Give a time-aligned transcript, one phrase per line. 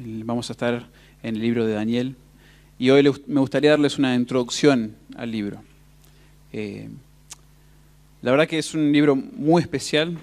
[0.00, 0.86] Vamos a estar
[1.24, 2.14] en el libro de Daniel.
[2.78, 5.60] Y hoy me gustaría darles una introducción al libro.
[6.52, 6.88] Eh,
[8.22, 10.16] la verdad que es un libro muy especial,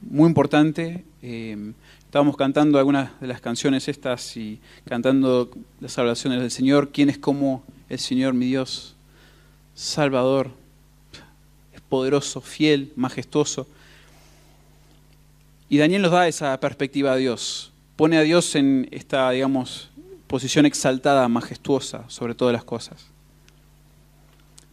[0.00, 1.04] muy importante.
[1.22, 6.90] Eh, estábamos cantando algunas de las canciones estas y cantando las salvaciones del Señor.
[6.90, 8.96] ¿Quién es como el Señor, mi Dios?
[9.76, 10.50] Salvador,
[11.72, 13.68] es poderoso, fiel, majestuoso.
[15.68, 17.70] Y Daniel nos da esa perspectiva a Dios.
[17.96, 19.90] Pone a Dios en esta, digamos,
[20.26, 23.06] posición exaltada, majestuosa sobre todas las cosas.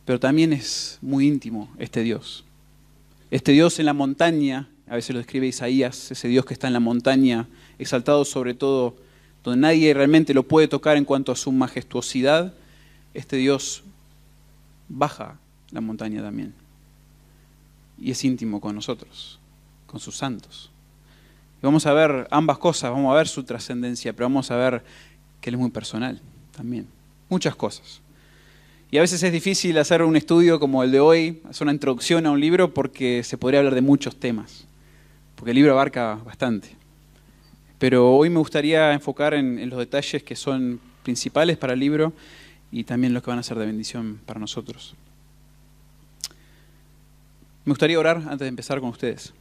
[0.06, 2.44] Pero también es muy íntimo este Dios.
[3.30, 6.74] Este Dios en la montaña, a veces lo describe Isaías, ese Dios que está en
[6.74, 7.48] la montaña,
[7.78, 8.96] exaltado sobre todo,
[9.44, 12.56] donde nadie realmente lo puede tocar en cuanto a su majestuosidad,
[13.14, 13.84] este Dios
[14.90, 15.38] baja
[15.70, 16.56] la montaña también.
[18.00, 19.40] Y es íntimo con nosotros,
[19.86, 20.71] con sus santos.
[21.62, 24.84] Y vamos a ver ambas cosas, vamos a ver su trascendencia, pero vamos a ver
[25.40, 26.20] que Él es muy personal
[26.56, 26.88] también.
[27.30, 28.02] Muchas cosas.
[28.90, 32.26] Y a veces es difícil hacer un estudio como el de hoy, hacer una introducción
[32.26, 34.66] a un libro porque se podría hablar de muchos temas,
[35.36, 36.76] porque el libro abarca bastante.
[37.78, 42.12] Pero hoy me gustaría enfocar en, en los detalles que son principales para el libro
[42.72, 44.96] y también los que van a ser de bendición para nosotros.
[47.66, 49.34] Me gustaría orar antes de empezar con ustedes.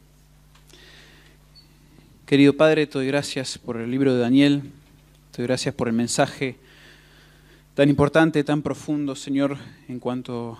[2.31, 4.61] Querido Padre, te doy gracias por el libro de Daniel,
[5.31, 6.55] te doy gracias por el mensaje
[7.75, 9.57] tan importante, tan profundo, Señor,
[9.89, 10.57] en cuanto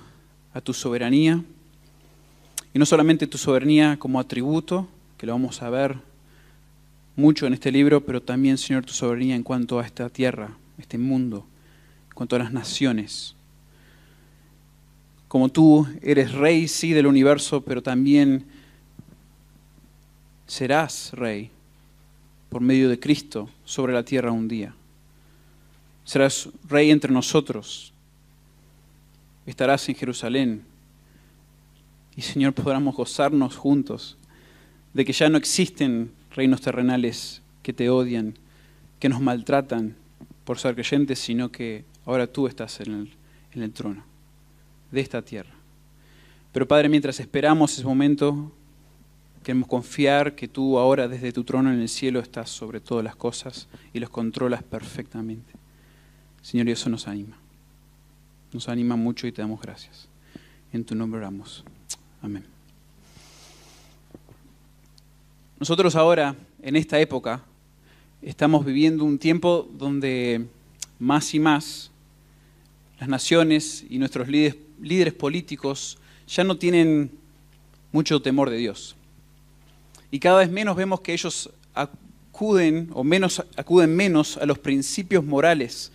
[0.53, 1.41] a tu soberanía.
[2.73, 5.95] Y no solamente tu soberanía como atributo, que lo vamos a ver
[7.15, 10.97] mucho en este libro, pero también, Señor, tu soberanía en cuanto a esta tierra, este
[10.97, 11.45] mundo,
[12.09, 13.33] en cuanto a las naciones.
[15.29, 18.43] Como tú eres rey, sí, del universo, pero también
[20.47, 21.49] serás rey
[22.51, 24.75] por medio de Cristo sobre la tierra un día.
[26.03, 27.93] Serás rey entre nosotros.
[29.45, 30.61] Estarás en Jerusalén.
[32.13, 34.17] Y Señor, podamos gozarnos juntos
[34.93, 38.37] de que ya no existen reinos terrenales que te odian,
[38.99, 39.95] que nos maltratan
[40.43, 43.13] por ser creyentes, sino que ahora tú estás en el,
[43.53, 44.03] en el trono
[44.91, 45.53] de esta tierra.
[46.51, 48.51] Pero Padre, mientras esperamos ese momento,
[49.43, 53.15] Queremos confiar que tú ahora desde tu trono en el cielo estás sobre todas las
[53.15, 55.53] cosas y los controlas perfectamente.
[56.41, 57.37] Señor, y eso nos anima.
[58.53, 60.07] Nos anima mucho y te damos gracias.
[60.71, 61.63] En tu nombre oramos.
[62.21, 62.45] Amén.
[65.59, 67.43] Nosotros ahora, en esta época,
[68.21, 70.45] estamos viviendo un tiempo donde
[70.99, 71.91] más y más
[72.99, 75.97] las naciones y nuestros líderes, líderes políticos
[76.27, 77.11] ya no tienen
[77.91, 78.95] mucho temor de Dios.
[80.11, 85.23] Y cada vez menos vemos que ellos acuden o menos acuden menos a los principios
[85.23, 85.91] morales,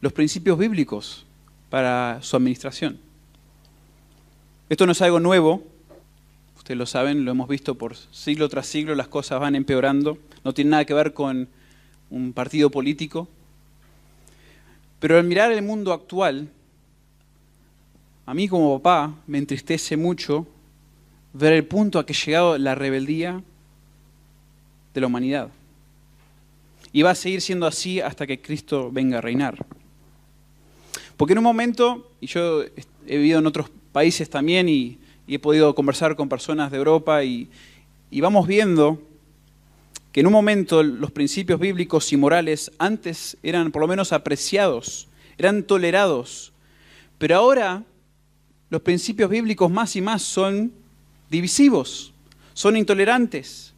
[0.00, 1.26] los principios bíblicos
[1.68, 2.98] para su administración.
[4.70, 5.62] Esto no es algo nuevo,
[6.56, 10.54] ustedes lo saben, lo hemos visto por siglo tras siglo, las cosas van empeorando, no
[10.54, 11.48] tiene nada que ver con
[12.10, 13.28] un partido político.
[15.00, 16.48] Pero al mirar el mundo actual,
[18.26, 20.46] a mí como papá me entristece mucho
[21.38, 23.42] ver el punto a que ha llegado la rebeldía
[24.92, 25.50] de la humanidad.
[26.92, 29.64] Y va a seguir siendo así hasta que Cristo venga a reinar.
[31.16, 34.98] Porque en un momento, y yo he vivido en otros países también y,
[35.30, 37.50] he podido conversar con personas de Europa y,
[38.10, 38.98] y vamos viendo
[40.10, 45.06] que en un momento los principios bíblicos y morales antes eran por lo menos apreciados,
[45.36, 46.54] eran tolerados,
[47.18, 47.84] pero ahora
[48.70, 50.72] los principios bíblicos más y más son
[51.30, 52.12] divisivos,
[52.54, 53.72] son intolerantes.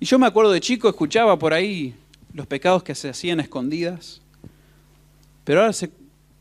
[0.00, 1.94] Y yo me acuerdo de chico, escuchaba por ahí
[2.32, 4.20] los pecados que se hacían escondidas,
[5.44, 5.90] pero ahora se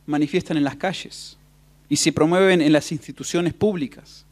[0.05, 1.37] manifiestan en las calles
[1.87, 4.25] y se promueven en las instituciones públicas.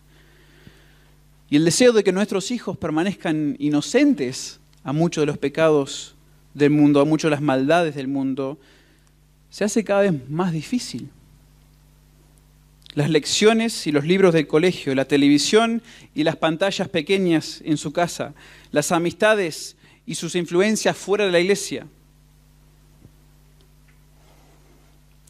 [1.49, 6.15] Y el deseo de que nuestros hijos permanezcan inocentes a muchos de los pecados
[6.53, 8.57] del mundo, a muchas de las maldades del mundo,
[9.49, 11.09] se hace cada vez más difícil
[12.94, 15.81] las lecciones y los libros del colegio, la televisión
[16.13, 18.34] y las pantallas pequeñas en su casa,
[18.72, 19.75] las amistades
[20.06, 21.88] y sus influencias fuera de la iglesia.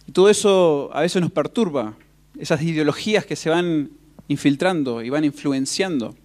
[0.07, 1.95] Y todo eso a veces nos perturba,
[2.37, 3.91] esas ideologías que se van
[4.27, 6.15] infiltrando y van influenciando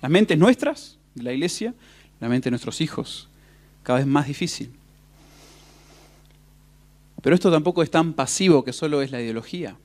[0.00, 1.74] las mentes nuestras, de la iglesia,
[2.20, 3.28] la mente de nuestros hijos,
[3.82, 4.70] cada vez más difícil.
[7.22, 9.76] Pero esto tampoco es tan pasivo que solo es la ideología.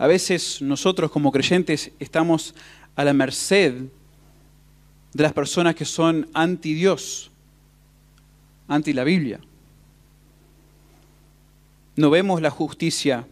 [0.00, 2.54] A veces nosotros como creyentes estamos
[2.96, 3.74] a la merced
[5.12, 7.30] de las personas que son anti Dios,
[8.66, 9.40] ante la Biblia.
[11.96, 13.28] No vemos la justicia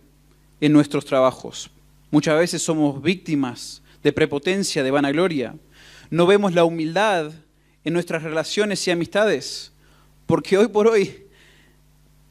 [0.60, 1.70] en nuestros trabajos.
[2.10, 5.54] Muchas veces somos víctimas de prepotencia, de vanagloria.
[6.10, 7.32] No vemos la humildad
[7.82, 9.72] en nuestras relaciones y amistades,
[10.26, 11.28] porque hoy por hoy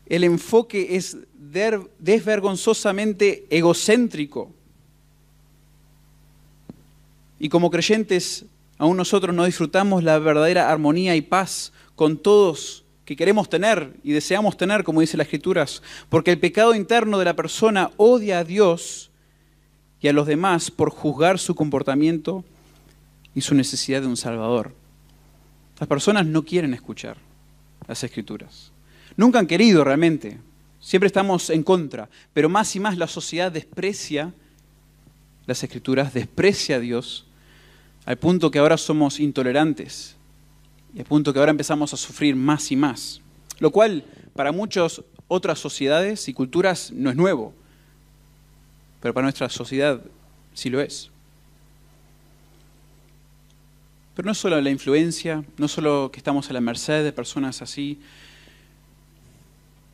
[0.05, 1.17] el enfoque es
[1.51, 4.51] desvergonzosamente egocéntrico.
[7.39, 8.45] Y como creyentes,
[8.77, 14.11] aún nosotros no disfrutamos la verdadera armonía y paz con todos que queremos tener y
[14.11, 18.43] deseamos tener, como dice las Escrituras, porque el pecado interno de la persona odia a
[18.43, 19.11] Dios
[20.01, 22.43] y a los demás por juzgar su comportamiento
[23.33, 24.73] y su necesidad de un Salvador.
[25.79, 27.17] Las personas no quieren escuchar
[27.87, 28.71] las Escrituras.
[29.15, 30.39] Nunca han querido realmente.
[30.87, 32.07] Siempre estamos en contra.
[32.31, 34.33] Pero más y más la sociedad desprecia
[35.45, 37.25] las Escrituras, desprecia a Dios,
[38.05, 40.15] al punto que ahora somos intolerantes
[40.95, 43.19] y al punto que ahora empezamos a sufrir más y más.
[43.59, 47.53] Lo cual para muchas otras sociedades y culturas no es nuevo,
[49.01, 50.01] pero para nuestra sociedad
[50.53, 51.09] sí lo es.
[54.15, 57.99] Pero no solo la influencia, no solo que estamos a la merced de personas así,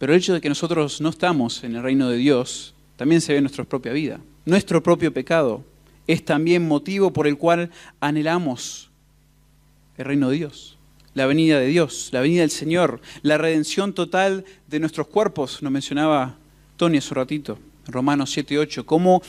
[0.03, 3.31] pero el hecho de que nosotros no estamos en el reino de Dios también se
[3.31, 4.19] ve en nuestra propia vida.
[4.43, 5.63] Nuestro propio pecado
[6.07, 7.71] es también motivo por el cual
[8.01, 8.89] anhelamos
[9.97, 10.77] el reino de Dios,
[11.13, 15.71] la venida de Dios, la venida del Señor, la redención total de nuestros cuerpos, nos
[15.71, 16.35] mencionaba
[16.75, 17.57] Tony hace un ratito,
[17.87, 19.21] Romanos 7 y 8, cómo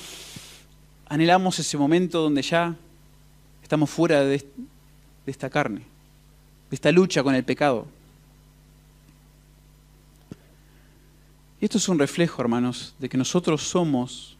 [1.06, 2.74] anhelamos ese momento donde ya
[3.62, 4.44] estamos fuera de
[5.24, 5.82] esta carne,
[6.68, 7.86] de esta lucha con el pecado.
[11.64, 14.36] Esto es un reflejo, hermanos, de que nosotros somos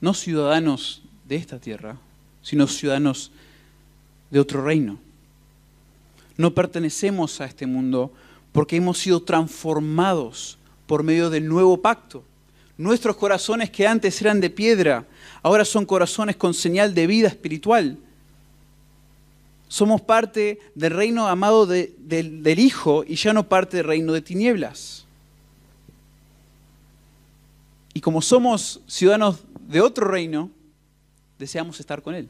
[0.00, 1.96] no ciudadanos de esta tierra,
[2.42, 3.32] sino ciudadanos
[4.30, 4.96] de otro reino.
[6.36, 8.12] No pertenecemos a este mundo
[8.52, 12.22] porque hemos sido transformados por medio del nuevo pacto.
[12.78, 15.08] Nuestros corazones que antes eran de piedra,
[15.42, 17.98] ahora son corazones con señal de vida espiritual.
[19.66, 25.04] Somos parte del reino amado del Hijo y ya no parte del reino de tinieblas.
[27.92, 30.50] Y como somos ciudadanos de otro reino,
[31.38, 32.28] deseamos estar con Él,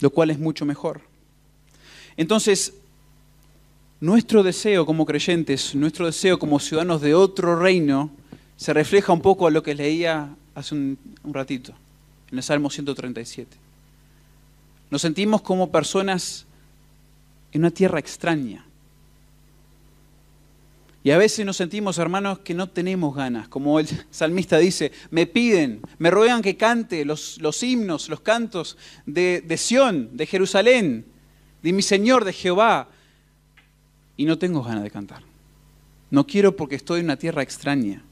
[0.00, 1.00] lo cual es mucho mejor.
[2.16, 2.74] Entonces,
[4.00, 8.10] nuestro deseo como creyentes, nuestro deseo como ciudadanos de otro reino,
[8.56, 11.72] se refleja un poco a lo que leía hace un, ratito,
[12.30, 13.56] en el Salmo 137.
[14.90, 16.46] Nos sentimos como personas
[17.52, 18.64] en una tierra extraña.
[21.04, 23.46] Y a veces nos sentimos, hermanos, que no tenemos ganas.
[23.48, 28.78] Como el salmista dice, me piden, me ruegan que cante los, los himnos, los cantos
[29.04, 31.04] de, de Sión, de Jerusalén,
[31.62, 32.88] de mi Señor, de Jehová.
[34.16, 35.22] Y no tengo ganas de cantar.
[36.10, 38.02] No quiero porque estoy en una tierra extraña.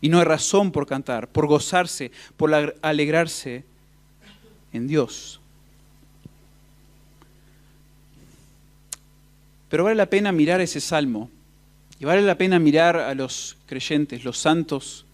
[0.00, 2.52] Y no hay razón por cantar, por gozarse, por
[2.82, 3.64] alegrarse
[4.72, 5.40] en Dios.
[9.68, 11.30] Pero vale la pena mirar ese salmo
[12.00, 15.04] y vale la pena mirar a los creyentes, los santos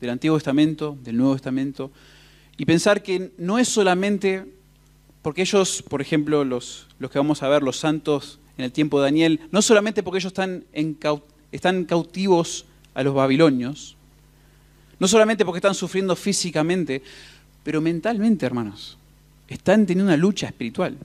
[0.00, 1.90] del Antiguo Testamento, del Nuevo Testamento,
[2.56, 4.46] y pensar que no es solamente
[5.20, 9.00] porque ellos, por ejemplo, los, los que vamos a ver, los santos en el tiempo
[9.00, 10.64] de Daniel, no solamente porque ellos están,
[11.50, 13.96] están cautivos a los babilonios,
[15.00, 17.02] no solamente porque están sufriendo físicamente,
[17.64, 18.96] pero mentalmente, hermanos,
[19.48, 20.96] están teniendo una lucha espiritual.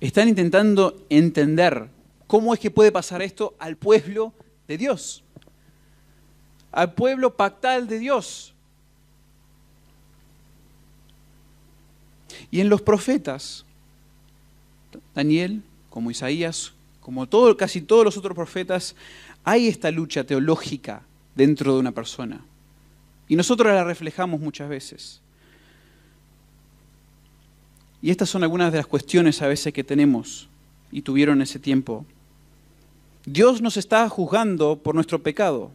[0.00, 1.88] Están intentando entender
[2.26, 4.32] cómo es que puede pasar esto al pueblo
[4.68, 5.22] de Dios,
[6.72, 8.54] al pueblo pactal de Dios.
[12.50, 13.64] Y en los profetas,
[15.14, 18.96] Daniel, como Isaías, como casi todos los otros profetas,
[19.44, 21.02] hay esta lucha teológica
[21.34, 22.44] dentro de una persona.
[23.28, 25.20] Y nosotros la reflejamos muchas veces.
[28.02, 30.48] Y estas son algunas de las cuestiones a veces que tenemos
[30.92, 32.04] y tuvieron ese tiempo.
[33.26, 35.72] Dios nos está juzgando por nuestro pecado.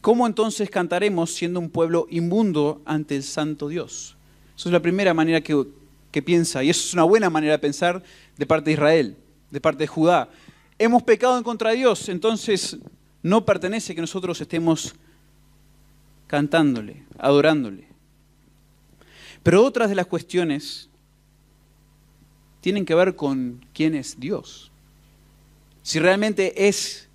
[0.00, 4.16] ¿Cómo entonces cantaremos siendo un pueblo inmundo ante el santo Dios?
[4.56, 5.66] Esa es la primera manera que,
[6.10, 8.02] que piensa, y eso es una buena manera de pensar
[8.38, 9.16] de parte de Israel,
[9.50, 10.30] de parte de Judá.
[10.78, 12.78] Hemos pecado en contra de Dios, entonces
[13.22, 14.94] no pertenece que nosotros estemos
[16.26, 17.86] cantándole, adorándole.
[19.42, 20.88] Pero otras de las cuestiones
[22.62, 24.69] tienen que ver con quién es Dios.
[25.82, 27.08] Si realmente es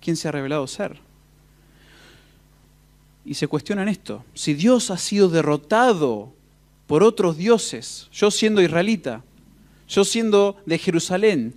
[0.00, 0.98] quien se ha revelado ser.
[3.24, 4.24] Y se cuestionan esto.
[4.34, 6.32] Si Dios ha sido derrotado
[6.86, 9.22] por otros dioses, yo siendo israelita,
[9.88, 11.54] yo siendo de Jerusalén,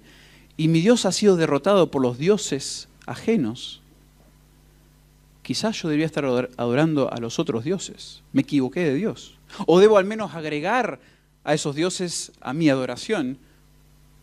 [0.58, 3.82] y mi Dios ha sido derrotado por los dioses ajenos,
[5.42, 6.26] quizás yo debería estar
[6.58, 8.22] adorando a los otros dioses.
[8.34, 9.38] Me equivoqué de Dios.
[9.66, 11.00] O debo al menos agregar
[11.44, 13.38] a esos dioses a mi adoración,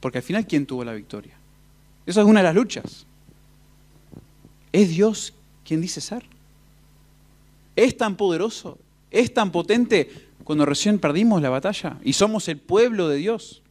[0.01, 1.40] porque al final, ¿quién tuvo la victoria?
[2.11, 3.07] Esa es una de las luchas.
[4.73, 5.33] ¿Es Dios
[5.65, 6.25] quien dice ser?
[7.77, 8.79] ¿Es tan poderoso?
[9.13, 10.11] ¿Es tan potente
[10.43, 13.63] cuando recién perdimos la batalla y somos el pueblo de Dios?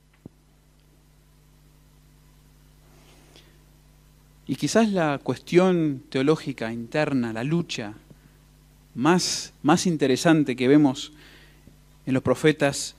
[4.48, 7.94] Y quizás la cuestión teológica interna, la lucha
[8.96, 11.12] más, más interesante que vemos
[12.06, 12.96] en los profetas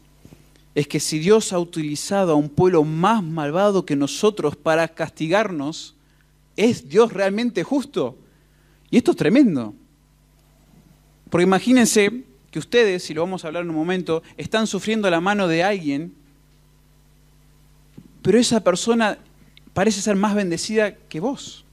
[0.74, 5.96] es que si Dios ha utilizado a un pueblo más malvado que nosotros para castigarnos,
[6.56, 8.16] ¿es Dios realmente justo?
[8.90, 9.74] Y esto es tremendo.
[11.28, 15.20] Porque imagínense que ustedes, y lo vamos a hablar en un momento, están sufriendo la
[15.20, 16.14] mano de alguien,
[18.22, 19.18] pero esa persona
[19.72, 21.64] parece ser más bendecida que vos.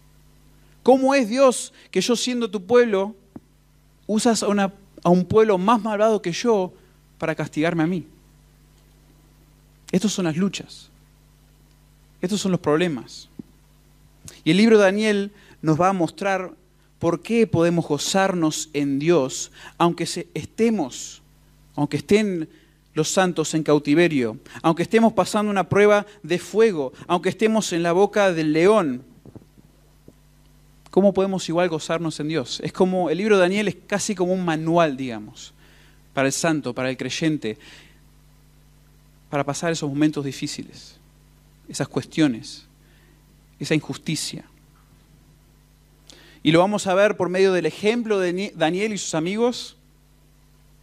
[0.81, 3.15] ¿Cómo es Dios que yo siendo tu pueblo,
[4.07, 4.73] usas a,
[5.03, 6.73] a un pueblo más malvado que yo
[7.17, 8.07] para castigarme a mí?
[9.91, 10.89] Estas son las luchas.
[12.21, 13.29] Estos son los problemas.
[14.43, 16.53] Y el libro de Daniel nos va a mostrar
[16.99, 20.03] por qué podemos gozarnos en Dios, aunque
[20.33, 21.21] estemos,
[21.75, 22.49] aunque estén
[22.93, 27.91] los santos en cautiverio, aunque estemos pasando una prueba de fuego, aunque estemos en la
[27.91, 29.03] boca del león,
[30.89, 32.59] ¿cómo podemos igual gozarnos en Dios?
[32.63, 35.53] Es como, el libro de Daniel es casi como un manual, digamos,
[36.13, 37.59] para el santo, para el creyente,
[39.29, 40.97] para pasar esos momentos difíciles,
[41.67, 42.65] esas cuestiones,
[43.59, 44.45] esa injusticia.
[46.43, 49.75] Y lo vamos a ver por medio del ejemplo de Daniel y sus amigos,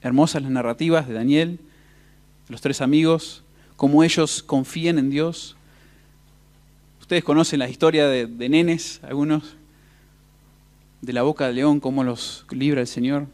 [0.03, 1.59] hermosas las narrativas de Daniel,
[2.49, 3.43] los tres amigos,
[3.77, 5.57] cómo ellos confían en Dios.
[7.01, 9.57] Ustedes conocen la historia de, nenes, algunos,
[11.01, 13.27] de la boca del león, cómo los libra el Señor,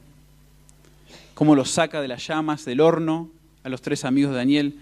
[1.34, 3.28] cómo los saca de las llamas del horno
[3.64, 4.78] a los tres amigos de Daniel.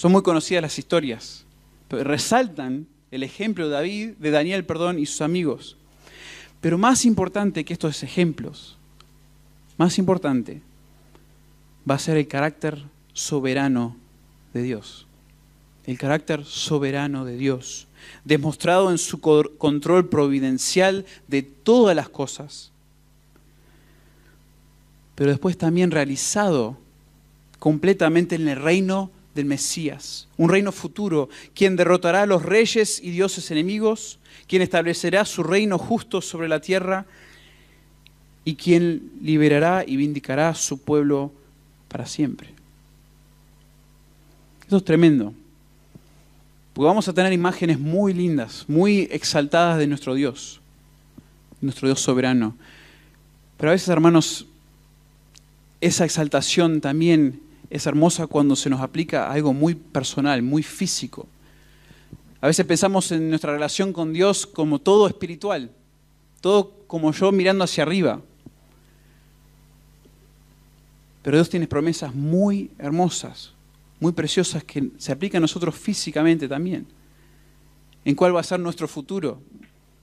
[0.00, 1.44] Son muy conocidas las historias,
[1.86, 5.76] pero resaltan el ejemplo de David, de Daniel, perdón, y sus amigos.
[6.62, 8.78] Pero más importante que estos ejemplos,
[9.76, 10.62] más importante,
[11.88, 13.94] va a ser el carácter soberano
[14.54, 15.06] de Dios.
[15.84, 17.86] El carácter soberano de Dios,
[18.24, 22.72] demostrado en su control providencial de todas las cosas,
[25.14, 26.78] pero después también realizado
[27.58, 33.10] completamente en el reino del Mesías, un reino futuro, quien derrotará a los reyes y
[33.10, 34.18] dioses enemigos,
[34.48, 37.06] quien establecerá su reino justo sobre la tierra
[38.44, 41.32] y quien liberará y vindicará a su pueblo
[41.88, 42.48] para siempre.
[44.62, 45.34] Esto es tremendo.
[46.72, 50.60] Porque vamos a tener imágenes muy lindas, muy exaltadas de nuestro Dios,
[51.60, 52.56] nuestro Dios soberano.
[53.56, 54.46] Pero a veces, hermanos,
[55.80, 61.28] esa exaltación también es hermosa cuando se nos aplica a algo muy personal, muy físico.
[62.40, 65.70] A veces pensamos en nuestra relación con Dios como todo espiritual,
[66.40, 68.20] todo como yo mirando hacia arriba.
[71.22, 73.52] Pero Dios tiene promesas muy hermosas,
[74.00, 76.86] muy preciosas que se aplican a nosotros físicamente también.
[78.04, 79.40] ¿En cuál va a ser nuestro futuro?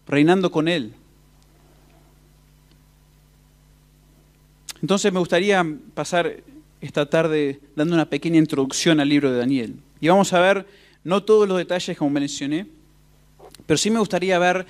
[0.07, 0.93] Reinando con Él.
[4.81, 6.43] Entonces me gustaría pasar
[6.81, 9.75] esta tarde dando una pequeña introducción al libro de Daniel.
[9.99, 10.67] Y vamos a ver,
[11.03, 12.67] no todos los detalles como mencioné,
[13.65, 14.65] pero sí me gustaría ver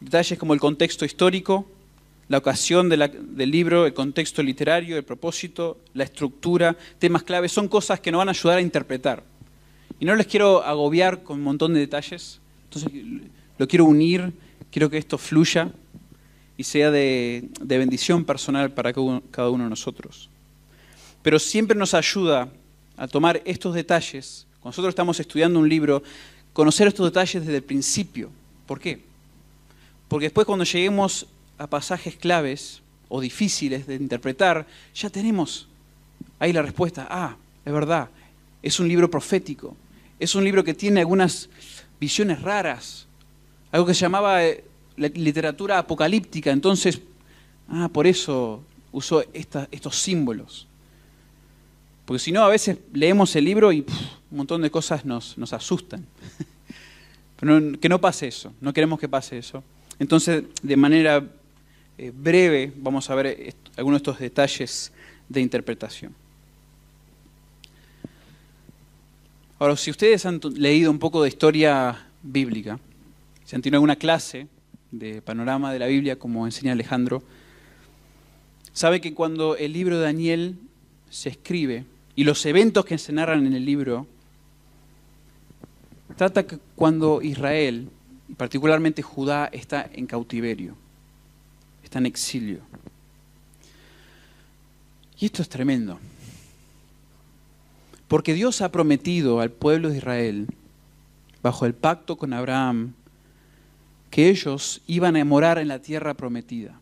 [0.00, 1.66] detalles como el contexto histórico,
[2.28, 8.00] la ocasión del libro, el contexto literario, el propósito, la estructura, temas claves, son cosas
[8.00, 9.22] que nos van a ayudar a interpretar.
[10.00, 12.90] Y no les quiero agobiar con un montón de detalles, entonces
[13.58, 14.32] lo quiero unir,
[14.70, 15.70] quiero que esto fluya
[16.56, 20.30] y sea de, de bendición personal para cada uno de nosotros.
[21.24, 22.50] Pero siempre nos ayuda
[22.98, 26.02] a tomar estos detalles, cuando nosotros estamos estudiando un libro,
[26.52, 28.28] conocer estos detalles desde el principio.
[28.66, 29.02] ¿Por qué?
[30.06, 31.26] Porque después cuando lleguemos
[31.56, 35.66] a pasajes claves o difíciles de interpretar, ya tenemos
[36.38, 37.08] ahí la respuesta.
[37.08, 38.10] Ah, es verdad,
[38.62, 39.74] es un libro profético,
[40.20, 41.48] es un libro que tiene algunas
[41.98, 43.06] visiones raras,
[43.72, 44.62] algo que se llamaba eh,
[44.98, 47.00] literatura apocalíptica, entonces,
[47.70, 48.62] ah, por eso
[48.92, 50.68] usó estos símbolos.
[52.04, 53.80] Porque si no, a veces leemos el libro y
[54.30, 56.04] un montón de cosas nos, nos asustan.
[57.40, 59.62] Pero que no pase eso, no queremos que pase eso.
[59.98, 61.24] Entonces, de manera
[61.96, 64.92] eh, breve vamos a ver algunos de estos detalles
[65.28, 66.14] de interpretación.
[69.58, 72.78] Ahora, si ustedes han leído un poco de historia bíblica,
[73.44, 74.48] si han tenido alguna clase
[74.90, 77.22] de panorama de la Biblia, como enseña Alejandro,
[78.72, 80.56] sabe que cuando el libro de Daniel
[81.08, 81.84] se escribe
[82.16, 84.06] y los eventos que se narran en el libro,
[86.16, 87.88] trata que cuando Israel,
[88.28, 90.76] y particularmente Judá, está en cautiverio,
[91.82, 92.60] está en exilio.
[95.18, 95.98] Y esto es tremendo.
[98.08, 100.46] Porque Dios ha prometido al pueblo de Israel,
[101.42, 102.94] bajo el pacto con Abraham,
[104.10, 106.78] que ellos iban a morar en la tierra prometida.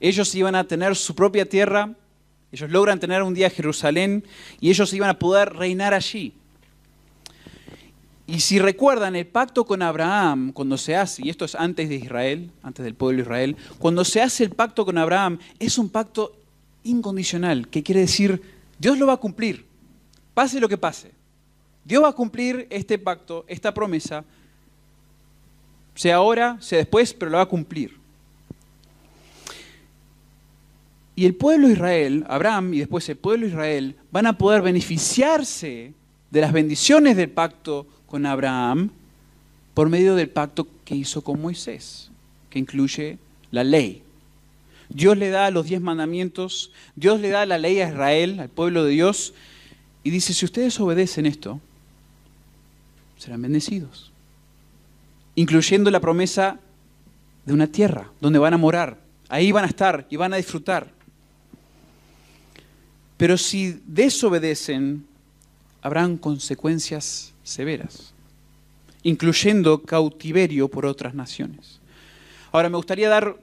[0.00, 1.94] Ellos iban a tener su propia tierra,
[2.52, 4.24] ellos logran tener un día Jerusalén
[4.60, 6.32] y ellos iban a poder reinar allí.
[8.26, 11.94] Y si recuerdan el pacto con Abraham, cuando se hace, y esto es antes de
[11.94, 15.88] Israel, antes del pueblo de Israel, cuando se hace el pacto con Abraham, es un
[15.88, 16.36] pacto
[16.84, 18.42] incondicional, que quiere decir,
[18.78, 19.64] Dios lo va a cumplir,
[20.34, 21.12] pase lo que pase.
[21.84, 24.24] Dios va a cumplir este pacto, esta promesa,
[25.94, 27.97] sea ahora, sea después, pero lo va a cumplir.
[31.18, 35.92] Y el pueblo Israel, Abraham y después el pueblo Israel, van a poder beneficiarse
[36.30, 38.90] de las bendiciones del pacto con Abraham
[39.74, 42.12] por medio del pacto que hizo con Moisés,
[42.48, 43.18] que incluye
[43.50, 44.04] la ley.
[44.90, 48.84] Dios le da los diez mandamientos, Dios le da la ley a Israel, al pueblo
[48.84, 49.34] de Dios,
[50.04, 51.60] y dice, si ustedes obedecen esto,
[53.16, 54.12] serán bendecidos,
[55.34, 56.60] incluyendo la promesa
[57.44, 60.96] de una tierra donde van a morar, ahí van a estar y van a disfrutar.
[63.18, 65.04] Pero si desobedecen,
[65.82, 68.14] habrán consecuencias severas,
[69.02, 71.80] incluyendo cautiverio por otras naciones.
[72.52, 73.36] Ahora, me gustaría dar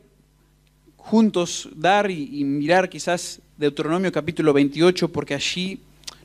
[0.95, 5.79] juntos, dar y, mirar quizás Deuteronomio capítulo 28, porque allí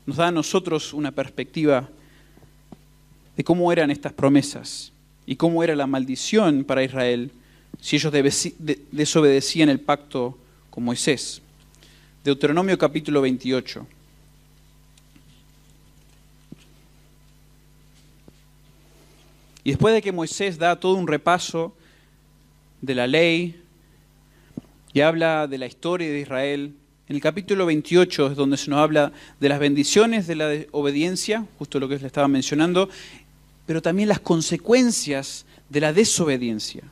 [0.05, 1.89] nos da a nosotros una perspectiva
[3.35, 4.93] de cómo eran estas promesas
[5.25, 7.31] y cómo era la maldición para Israel
[7.81, 8.13] si ellos
[8.91, 10.37] desobedecían el pacto
[10.69, 11.41] con Moisés.
[12.23, 13.87] Deuteronomio capítulo 28.
[19.63, 21.75] Y después de que Moisés da todo un repaso
[22.81, 23.59] de la ley
[24.93, 26.75] y habla de la historia de Israel,
[27.09, 31.47] en el capítulo 28 es donde se nos habla de las bendiciones de la obediencia,
[31.57, 32.87] justo lo que le estaba mencionando,
[33.65, 36.83] pero también las consecuencias de la desobediencia.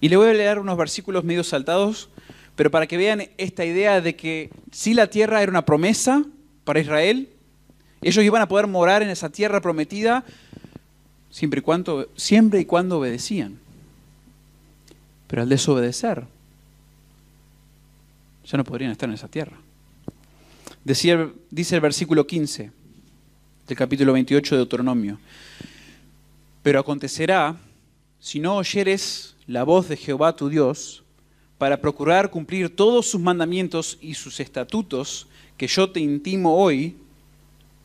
[0.00, 2.08] Y le voy a leer unos versículos medio saltados,
[2.56, 6.24] pero para que vean esta idea de que si la tierra era una promesa
[6.64, 7.28] para Israel,
[8.00, 10.24] ellos iban a poder morar en esa tierra prometida,
[11.30, 13.58] siempre y cuando, siempre y cuando obedecían.
[15.26, 16.24] Pero al desobedecer,
[18.46, 19.56] ya no podrían estar en esa tierra.
[20.82, 22.70] Dice el versículo 15
[23.66, 25.18] del capítulo 28 de Deuteronomio,
[26.62, 27.56] pero acontecerá,
[28.20, 31.02] si no oyeres la voz de Jehová tu Dios,
[31.58, 36.96] para procurar cumplir todos sus mandamientos y sus estatutos que yo te intimo hoy,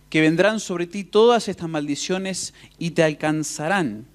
[0.09, 4.05] que vendrán sobre ti todas estas maldiciones y te alcanzarán.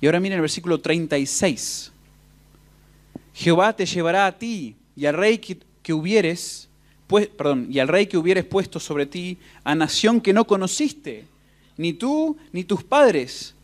[0.00, 1.90] Y ahora mira el versículo 36.
[3.34, 6.68] Jehová te llevará a ti y al rey que, hubieres,
[7.08, 11.24] pues, perdón, y al rey que hubieres puesto sobre ti, a nación que no conociste,
[11.76, 13.54] ni tú ni tus padres,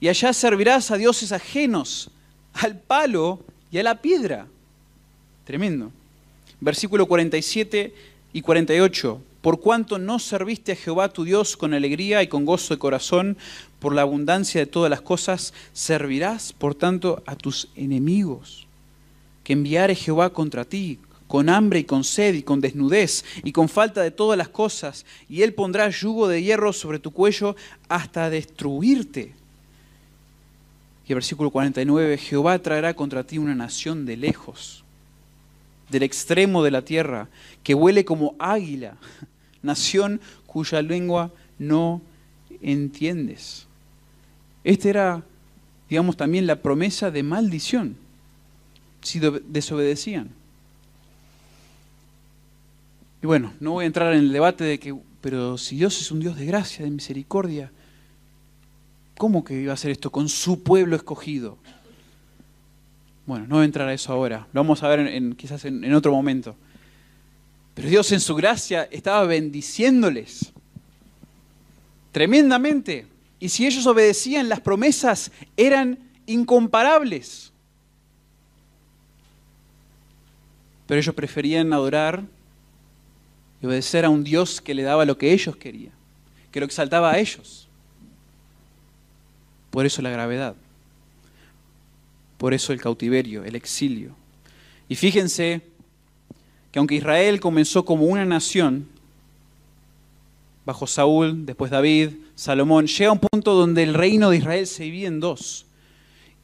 [0.00, 2.10] y allá servirás a dioses ajenos,
[2.54, 4.46] al palo y a la piedra.
[5.44, 5.90] Tremendo.
[6.60, 7.92] Versículo 47
[8.32, 12.72] y 48 por cuanto no serviste a Jehová tu Dios con alegría y con gozo
[12.72, 13.36] de corazón,
[13.80, 18.66] por la abundancia de todas las cosas, servirás, por tanto, a tus enemigos,
[19.42, 23.68] que enviare Jehová contra ti, con hambre y con sed y con desnudez y con
[23.68, 27.54] falta de todas las cosas, y él pondrá yugo de hierro sobre tu cuello
[27.88, 29.34] hasta destruirte.
[31.06, 34.84] Y el versículo 49, Jehová traerá contra ti una nación de lejos,
[35.90, 37.28] del extremo de la tierra,
[37.62, 38.96] que huele como águila
[39.62, 42.00] nación cuya lengua no
[42.62, 43.66] entiendes.
[44.62, 45.22] Esta era,
[45.90, 47.96] digamos, también la promesa de maldición
[49.02, 50.30] si desobedecían.
[53.22, 56.10] Y bueno, no voy a entrar en el debate de que, pero si Dios es
[56.10, 57.70] un Dios de gracia, de misericordia,
[59.16, 61.58] ¿cómo que iba a hacer esto con su pueblo escogido?
[63.26, 65.94] Bueno, no voy a entrar a eso ahora, lo vamos a ver en, quizás en
[65.94, 66.56] otro momento.
[67.74, 70.52] Pero Dios en su gracia estaba bendiciéndoles
[72.12, 73.06] tremendamente.
[73.40, 77.52] Y si ellos obedecían, las promesas eran incomparables.
[80.86, 82.22] Pero ellos preferían adorar
[83.60, 85.92] y obedecer a un Dios que le daba lo que ellos querían,
[86.52, 87.68] que lo exaltaba a ellos.
[89.74, 90.54] Por eso la gravedad.
[92.38, 94.14] Por eso el cautiverio, el exilio.
[94.88, 95.62] Y fíjense
[96.70, 98.86] que aunque Israel comenzó como una nación,
[100.64, 105.08] bajo Saúl, después David, Salomón, llega un punto donde el reino de Israel se divide
[105.08, 105.66] en dos.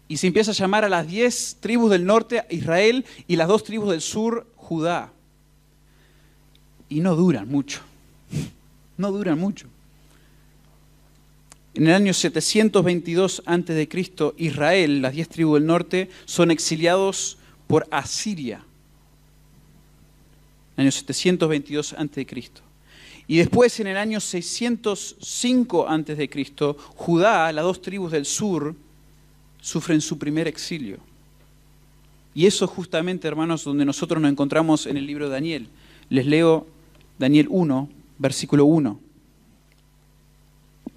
[0.09, 3.63] Y se empieza a llamar a las diez tribus del norte Israel y las dos
[3.63, 5.13] tribus del sur Judá.
[6.89, 7.81] Y no duran mucho.
[8.97, 9.69] No duran mucho.
[11.75, 13.89] En el año 722 a.C.,
[14.39, 18.65] Israel, las diez tribus del norte, son exiliados por Asiria.
[20.77, 22.27] En el año 722 a.C.
[23.29, 26.31] Y después, en el año 605 a.C.,
[26.97, 28.75] Judá, las dos tribus del sur,
[29.61, 30.99] sufren su primer exilio.
[32.35, 35.69] Y eso justamente, hermanos, donde nosotros nos encontramos en el libro de Daniel.
[36.09, 36.67] Les leo
[37.19, 39.10] Daniel 1, versículo 1.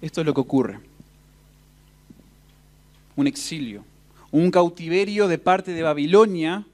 [0.00, 0.80] esto es lo que ocurre.
[3.16, 3.84] Un exilio,
[4.30, 6.64] un cautiverio de parte de Babilonia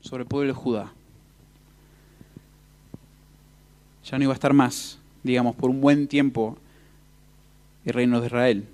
[0.00, 0.92] sobre el pueblo de Judá.
[4.04, 6.58] Ya no iba a estar más, digamos, por un buen tiempo
[7.84, 8.64] el reino de Israel.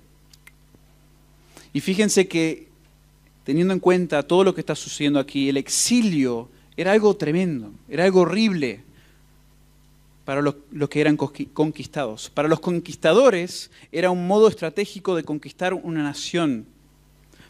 [1.72, 2.68] Y fíjense que,
[3.44, 8.04] teniendo en cuenta todo lo que está sucediendo aquí, el exilio era algo tremendo, era
[8.04, 8.87] algo horrible
[10.28, 10.56] para los,
[10.90, 12.28] que eran conquistados.
[12.28, 16.66] Para los conquistadores era un modo estratégico de conquistar una nación,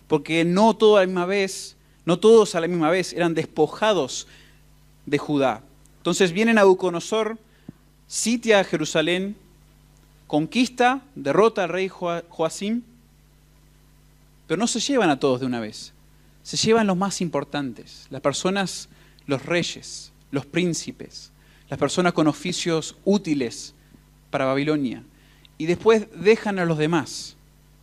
[0.06, 4.28] porque no toda la misma vez, no todos a la misma vez eran despojados
[5.06, 5.64] de Judá.
[5.96, 7.36] Entonces viene Nabucodonosor,
[8.06, 9.34] sitia a Jerusalén,
[10.28, 12.82] conquista, derrota al rey Joacim,
[14.46, 15.92] pero no se llevan a todos de una vez.
[16.44, 18.88] Se llevan los más importantes, las personas,
[19.26, 21.32] los reyes, los príncipes,
[21.68, 23.74] las personas con oficios útiles
[24.30, 25.02] para Babilonia.
[25.58, 27.36] Y después dejan a los demás.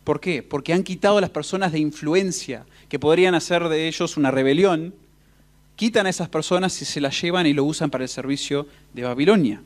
[0.04, 0.42] ¿Por qué?
[0.42, 4.94] Porque han quitado a las personas de influencia, que podrían hacer de ellos una rebelión,
[5.74, 9.02] quitan a esas personas y se las llevan y lo usan para el servicio de
[9.02, 9.62] Babilonia.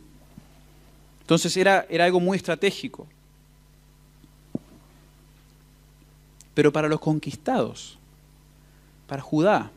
[1.21, 3.07] Entonces era, era algo muy estratégico.
[6.55, 7.99] Pero para los conquistados,
[9.07, 9.71] para Judá,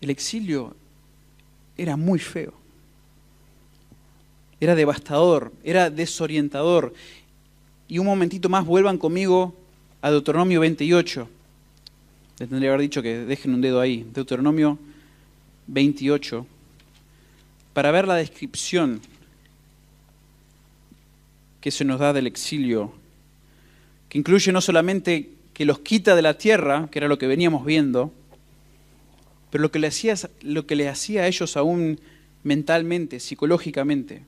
[0.00, 0.76] el exilio
[1.80, 2.52] era muy feo.
[4.60, 6.92] Era devastador, era desorientador.
[7.88, 9.54] Y un momentito más, vuelvan conmigo
[10.02, 11.28] a Deuteronomio 28.
[12.38, 14.06] Les tendría que haber dicho que dejen un dedo ahí.
[14.12, 14.78] Deuteronomio
[15.68, 16.46] 28.
[17.72, 19.00] Para ver la descripción
[21.62, 22.92] que se nos da del exilio,
[24.10, 27.64] que incluye no solamente que los quita de la tierra, que era lo que veníamos
[27.64, 28.12] viendo,
[29.50, 29.78] pero lo que
[30.76, 32.00] le hacía, a ellos aún
[32.42, 34.22] mentalmente, psicológicamente.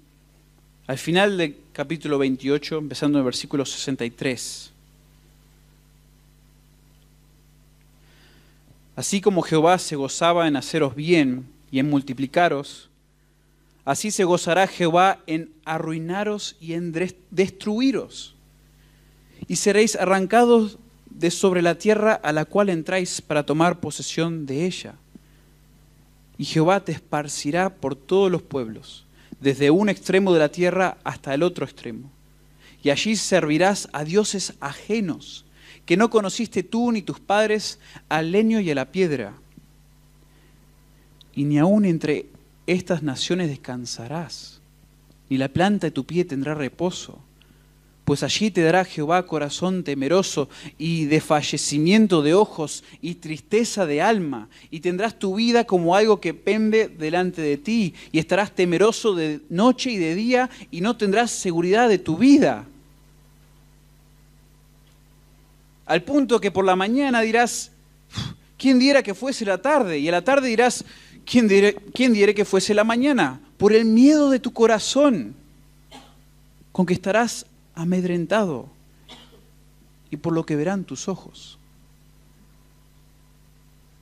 [0.86, 4.70] Al final del capítulo 28, empezando en el versículo 63.
[8.96, 12.90] Así como Jehová se gozaba en haceros bien y en multiplicaros,
[13.84, 16.92] Así se gozará Jehová en arruinaros y en
[17.30, 18.34] destruiros.
[19.48, 20.78] Y seréis arrancados
[21.10, 24.94] de sobre la tierra a la cual entráis para tomar posesión de ella.
[26.42, 29.06] Y Jehová te esparcirá por todos los pueblos,
[29.38, 32.10] desde un extremo de la tierra hasta el otro extremo.
[32.82, 35.44] Y allí servirás a dioses ajenos,
[35.86, 37.78] que no conociste tú ni tus padres,
[38.08, 39.34] al leño y a la piedra.
[41.32, 42.26] Y ni aun entre
[42.66, 44.60] estas naciones descansarás,
[45.30, 47.20] ni la planta de tu pie tendrá reposo,
[48.12, 54.50] pues allí te dará Jehová corazón temeroso y desfallecimiento de ojos y tristeza de alma,
[54.70, 59.40] y tendrás tu vida como algo que pende delante de ti, y estarás temeroso de
[59.48, 62.66] noche y de día, y no tendrás seguridad de tu vida.
[65.86, 67.70] Al punto que por la mañana dirás,
[68.58, 69.98] ¿quién diera que fuese la tarde?
[70.00, 70.84] Y a la tarde dirás,
[71.24, 73.40] ¿quién diré, que fuese la mañana?
[73.56, 75.34] Por el miedo de tu corazón,
[76.72, 78.68] con que estarás amedrentado
[80.10, 81.58] y por lo que verán tus ojos.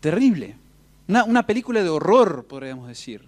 [0.00, 0.56] Terrible.
[1.06, 3.24] Una, película de horror, podríamos decir,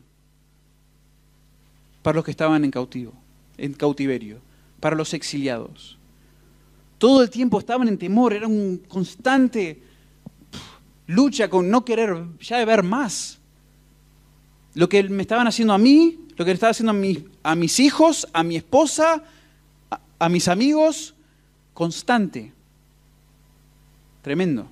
[2.03, 3.13] para los que estaban en cautivo,
[3.57, 4.41] en cautiverio,
[4.81, 5.99] para los exiliados.
[6.99, 9.83] Todo el tiempo estaban en temor, era un constante
[11.07, 13.39] lucha con no querer ya ver más.
[14.75, 16.95] Lo que me estaban haciendo a mí, lo que le estaba haciendo
[17.43, 19.25] a mis hijos, a mi esposa,
[20.23, 21.17] a mis amigos,
[21.75, 22.53] constante.
[24.23, 24.71] Tremendo.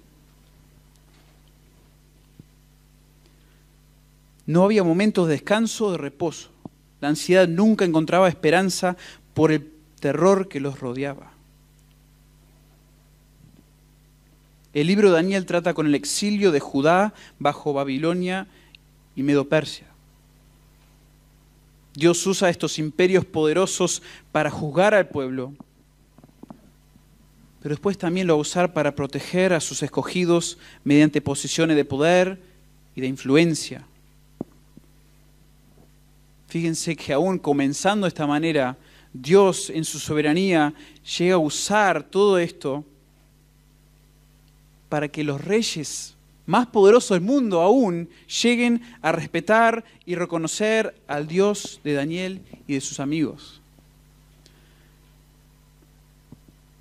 [4.47, 6.51] No había momentos de descanso de reposo.
[7.01, 8.97] La ansiedad nunca encontraba esperanza
[9.35, 11.33] por el terror que los rodeaba.
[14.73, 18.47] El libro de Daniel trata con el exilio de Judá bajo Babilonia
[19.17, 19.89] y Medo-Persia.
[21.95, 25.53] Dios usa estos imperios poderosos para juzgar al pueblo,
[27.63, 31.85] pero después también lo va a usar para proteger a sus escogidos mediante posiciones de
[31.85, 32.41] poder
[32.95, 33.85] y de influencia.
[36.49, 38.77] Fíjense que aún comenzando de esta manera,
[39.13, 40.73] Dios en su soberanía
[41.19, 42.85] llega a usar todo esto
[44.89, 48.09] para que los reyes más poderosos del mundo aún
[48.43, 53.61] lleguen a respetar y reconocer al Dios de Daniel y de sus amigos.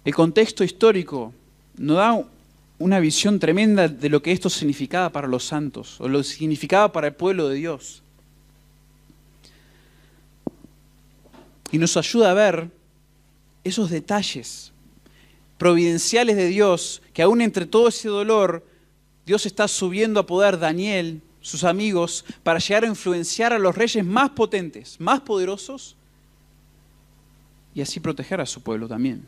[0.05, 1.33] El contexto histórico
[1.77, 2.25] nos da
[2.79, 7.07] una visión tremenda de lo que esto significaba para los santos o lo significaba para
[7.07, 8.01] el pueblo de Dios.
[11.71, 12.69] Y nos ayuda a ver
[13.63, 14.71] esos detalles
[15.57, 18.65] providenciales de Dios, que aún entre todo ese dolor,
[19.29, 24.03] Dios está subiendo a poder Daniel, sus amigos, para llegar a influenciar a los reyes
[24.03, 25.95] más potentes, más poderosos,
[27.75, 29.23] y así proteger a su pueblo también.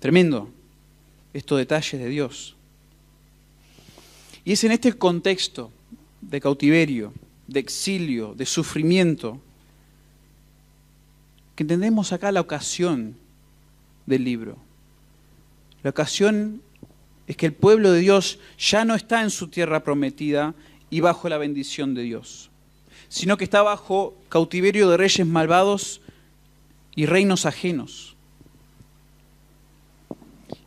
[0.00, 0.50] Tremendo
[1.32, 2.56] estos detalles de Dios.
[4.44, 5.70] Y es en este contexto
[6.20, 7.12] de cautiverio,
[7.46, 9.40] de exilio, de sufrimiento,
[11.54, 13.14] que entendemos acá la ocasión
[14.06, 14.56] del libro.
[15.84, 16.60] La ocasión
[17.30, 20.52] es que el pueblo de Dios ya no está en su tierra prometida
[20.90, 22.50] y bajo la bendición de Dios,
[23.08, 26.00] sino que está bajo cautiverio de reyes malvados
[26.96, 28.16] y reinos ajenos.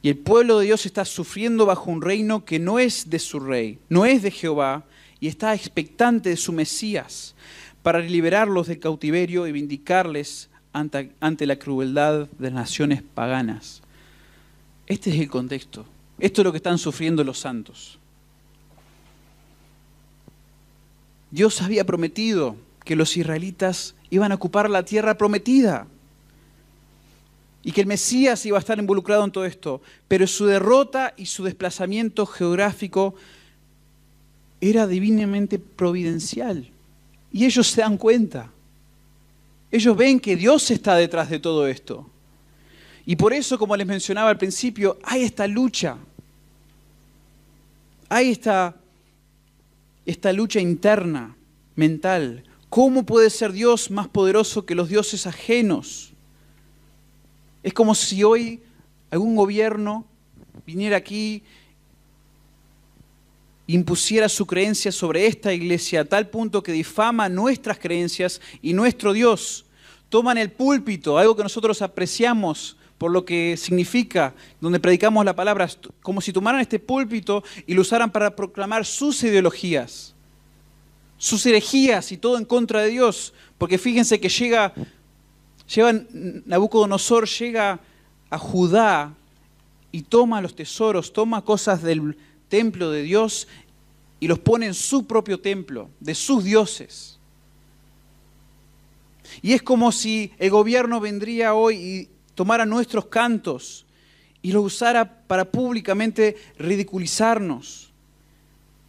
[0.02, 3.41] Y el pueblo de Dios está sufriendo bajo un reino que no es de su
[3.41, 4.86] rey, no es de Jehová,
[5.19, 7.36] y está expectante de su Mesías
[7.82, 13.82] para liberarlos del cautiverio y vindicarles ante, ante la crueldad de las naciones paganas.
[14.88, 15.88] Este es el contexto.
[16.23, 17.99] Esto es lo que están sufriendo los santos.
[21.31, 22.55] Dios había prometido
[22.86, 25.86] que los israelitas iban a ocupar la tierra prometida
[27.62, 31.25] y que el Mesías iba a estar involucrado en todo esto, pero su derrota y
[31.25, 33.15] su desplazamiento geográfico
[34.62, 36.69] era divinamente providencial.
[37.33, 38.49] Y ellos se dan cuenta.
[39.69, 42.09] Ellos ven que Dios está detrás de todo esto.
[43.05, 45.97] Y por eso, como les mencionaba al principio, hay esta lucha.
[48.13, 48.76] Hay esta,
[50.06, 51.36] esta lucha interna,
[51.73, 52.43] mental.
[52.69, 56.13] ¿Cómo puede ser Dios más poderoso que los dioses ajenos?
[57.63, 58.62] Es como si hoy
[59.10, 60.06] algún gobierno
[60.63, 61.41] viniera aquí
[63.65, 69.13] impusiera su creencia sobre esta iglesia a tal punto que difama nuestras creencias y nuestro
[69.13, 69.65] Dios.
[70.10, 75.69] Toman el púlpito, algo que nosotros apreciamos, por lo que significa, donde predicamos la palabra,
[76.01, 80.15] como si tomaran este púlpito y lo usaran para proclamar sus ideologías,
[81.17, 83.33] sus herejías y todo en contra de Dios.
[83.57, 84.73] Porque fíjense que llega,
[85.67, 85.91] lleva,
[86.45, 87.81] Nabucodonosor llega
[88.29, 89.13] a Judá
[89.91, 93.49] y toma los tesoros, toma cosas del templo de Dios
[94.21, 97.19] y los pone en su propio templo, de sus dioses.
[99.41, 103.85] Y es como si el gobierno vendría hoy y tomara nuestros cantos
[104.41, 107.91] y los usara para públicamente ridiculizarnos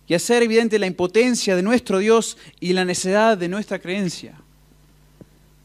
[0.06, 4.34] y hacer evidente la impotencia de nuestro Dios y la necesidad de nuestra creencia.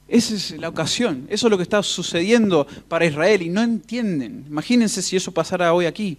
[0.08, 4.46] Esa es la ocasión, eso es lo que está sucediendo para Israel y no entienden.
[4.48, 6.18] Imagínense si eso pasara hoy aquí.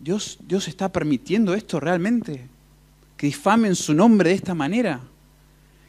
[0.00, 2.46] Dios, Dios está permitiendo esto realmente,
[3.16, 5.00] que difamen su nombre de esta manera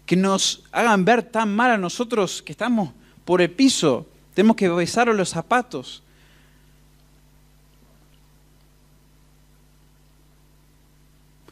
[0.08, 2.92] que nos hagan ver tan mal a nosotros que estamos
[3.26, 6.02] por el piso, tenemos que besar los zapatos.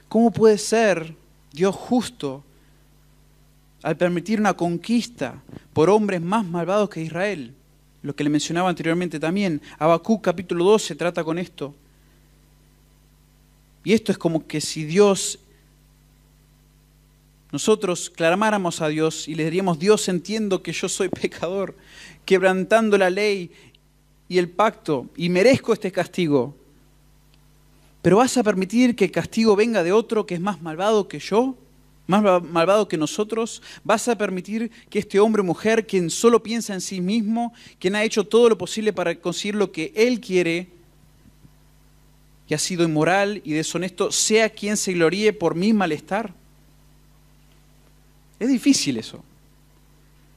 [0.08, 1.14] ¿Cómo puede ser
[1.52, 2.44] Dios justo
[3.84, 5.42] al permitir una conquista
[5.74, 7.54] por hombres más malvados que Israel?
[8.04, 9.62] Lo que le mencionaba anteriormente también.
[9.78, 11.76] Habacuc capítulo 12 trata con esto.
[13.84, 15.40] Y esto es como que si Dios
[17.56, 21.74] nosotros clamáramos a Dios y le diríamos, Dios entiendo que yo soy pecador,
[22.26, 23.50] quebrantando la ley
[24.28, 26.54] y el pacto y merezco este castigo,
[28.02, 31.20] pero vas a permitir que el castigo venga de otro que es más malvado que
[31.20, 31.56] yo,
[32.08, 36.74] más malvado que nosotros, vas a permitir que este hombre o mujer, quien solo piensa
[36.74, 40.68] en sí mismo, quien ha hecho todo lo posible para conseguir lo que él quiere,
[42.50, 46.34] y ha sido inmoral y deshonesto, sea quien se gloríe por mi malestar.
[48.46, 49.24] Es difícil eso.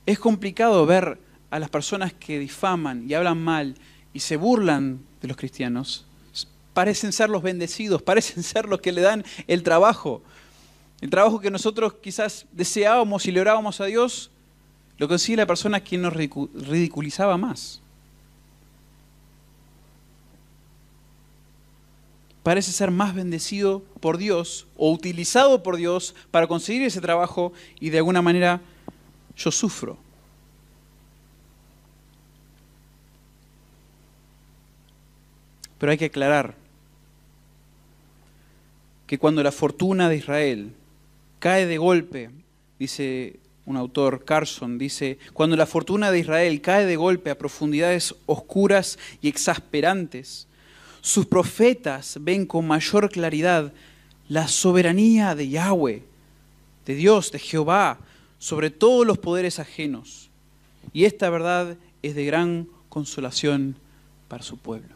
[0.06, 3.74] Es complicado ver a las personas que difaman y hablan mal
[4.14, 6.06] y se burlan de los cristianos.
[6.72, 10.22] Parecen ser los bendecidos, parecen ser los que le dan el trabajo.
[11.02, 14.30] El trabajo que nosotros quizás deseábamos y le orábamos a Dios,
[14.96, 17.82] lo consigue la persona quien nos ridiculizaba más.
[22.48, 27.90] Parece ser más bendecido por Dios o utilizado por Dios para conseguir ese trabajo y
[27.90, 28.62] de alguna manera
[29.36, 29.98] yo sufro.
[35.76, 36.54] Pero hay que aclarar
[39.06, 40.72] que cuando la fortuna de Israel
[41.40, 42.30] cae de golpe,
[42.78, 48.14] dice un autor, Carson, dice, cuando la fortuna de Israel cae de golpe a profundidades
[48.24, 50.47] oscuras y exasperantes,
[51.00, 53.72] sus profetas ven con mayor claridad
[54.28, 56.02] la soberanía de Yahweh,
[56.86, 57.98] de Dios, de Jehová,
[58.38, 60.30] sobre todos los poderes ajenos.
[60.92, 63.76] Y esta verdad es de gran consolación
[64.28, 64.94] para su pueblo.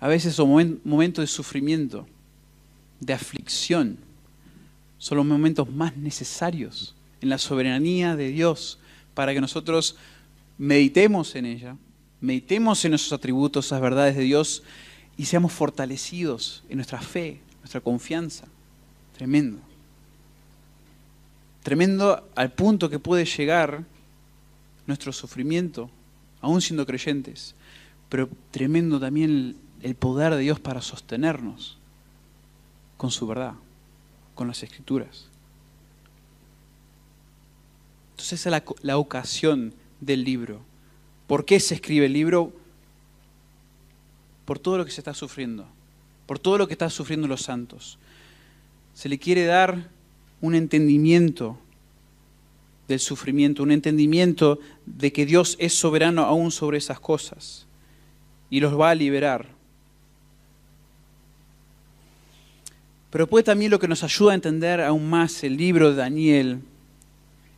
[0.00, 2.06] A veces son momentos de sufrimiento,
[3.00, 3.98] de aflicción,
[4.98, 8.78] son los momentos más necesarios en la soberanía de Dios
[9.14, 9.96] para que nosotros
[10.58, 11.76] meditemos en ella
[12.20, 14.62] meditemos en esos atributos, esas verdades de Dios
[15.16, 18.46] y seamos fortalecidos en nuestra fe, nuestra confianza.
[19.16, 19.58] Tremendo.
[21.62, 23.84] Tremendo al punto que puede llegar
[24.86, 25.90] nuestro sufrimiento,
[26.40, 27.54] aún siendo creyentes,
[28.08, 31.76] pero tremendo también el, poder de Dios para sostenernos
[32.96, 33.54] con su verdad,
[34.34, 35.26] con las escrituras.
[38.12, 40.69] Entonces esa es la, la ocasión del libro
[41.30, 42.52] ¿Por qué se escribe el libro?
[44.44, 45.64] Por todo lo que se está sufriendo,
[46.26, 48.00] por todo lo que están sufriendo los santos.
[48.94, 49.90] Se le quiere dar
[50.40, 51.56] un entendimiento
[52.88, 57.64] del sufrimiento, un entendimiento de que Dios es soberano aún sobre esas cosas
[58.50, 59.46] y los va a liberar.
[63.10, 66.60] Pero puede también lo que nos ayuda a entender aún más el libro de Daniel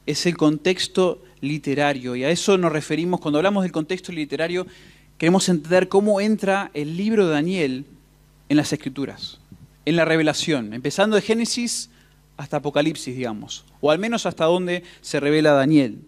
[0.05, 2.17] es el contexto literario.
[2.17, 4.67] Y a eso nos referimos cuando hablamos del contexto literario,
[5.19, 7.85] queremos entender cómo entra el libro de Daniel
[8.49, 9.39] en las escrituras,
[9.85, 11.91] en la revelación, empezando de Génesis
[12.39, 15.99] hasta Apocalipsis, digamos, o al menos hasta donde se revela Daniel.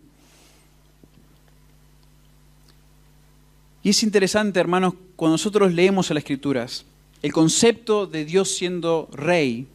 [3.82, 6.86] Y es interesante, hermanos, cuando nosotros leemos a las escrituras,
[7.20, 9.66] el concepto de Dios siendo rey,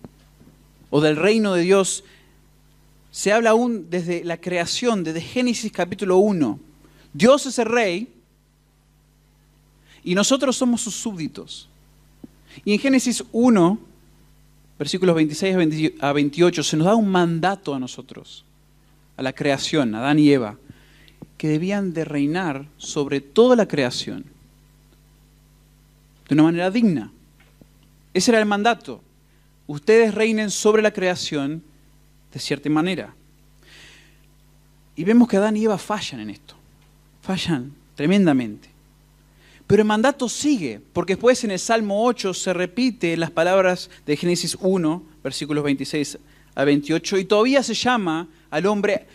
[0.90, 2.04] o del reino de Dios
[3.12, 6.60] se habla aún desde la creación, desde Génesis capítulo 1.
[7.14, 8.08] Dios es el rey
[10.04, 11.68] y nosotros somos sus súbditos.
[12.66, 13.80] Y en Génesis 1,
[14.78, 18.46] versículos 26 a 28, se nos da un mandato a nosotros,
[19.18, 20.58] a la creación, a Adán y Eva,
[21.38, 24.26] que debían de reinar sobre toda la creación
[26.28, 27.12] de una manera digna.
[28.14, 29.02] Ese era el mandato.
[29.66, 31.64] Ustedes reinen sobre la creación
[32.34, 33.14] de cierta manera.
[34.96, 36.56] Y vemos que Adán y Eva fallan en esto,
[37.22, 38.70] fallan tremendamente.
[39.66, 44.18] Pero el mandato sigue, porque después en el Salmo 8 se repite las palabras de
[44.18, 46.18] Génesis 1, versículos 26
[46.56, 49.06] a 28, y todavía se llama al hombre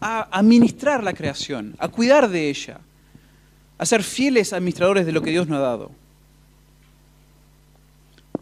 [0.00, 2.80] a administrar la creación, a cuidar de ella,
[3.78, 5.90] a ser fieles administradores de lo que Dios nos ha dado.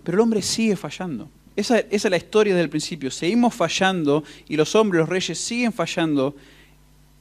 [0.03, 1.29] Pero el hombre sigue fallando.
[1.57, 3.11] Esa, es la historia desde el principio.
[3.11, 6.35] Seguimos fallando y los hombres, los reyes, siguen fallando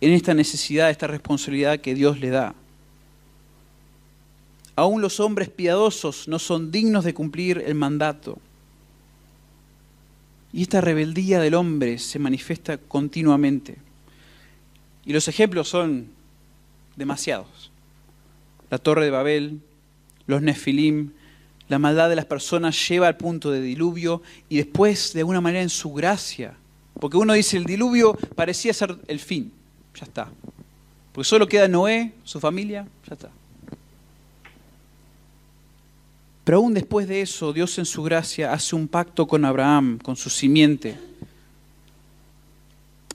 [0.01, 2.55] en esta necesidad, esta responsabilidad que Dios le da.
[4.75, 8.39] Aún los hombres piadosos no son dignos de cumplir el mandato.
[10.51, 13.77] Y esta rebeldía del hombre se manifiesta continuamente.
[15.05, 16.07] Y los ejemplos son
[16.95, 17.71] demasiados.
[18.69, 19.61] La torre de Babel,
[20.25, 21.11] los Nefilim,
[21.73, 25.63] la maldad de las personas lleva al punto de diluvio y después, de alguna manera,
[25.63, 26.53] en su gracia.
[26.99, 29.51] Porque uno dice, el diluvio parecía ser el fin.
[29.95, 30.29] Ya está.
[31.11, 33.31] Porque solo queda Noé, su familia, ya está.
[36.43, 40.15] Pero aún después de eso, Dios en su gracia hace un pacto con Abraham, con
[40.15, 40.95] su simiente.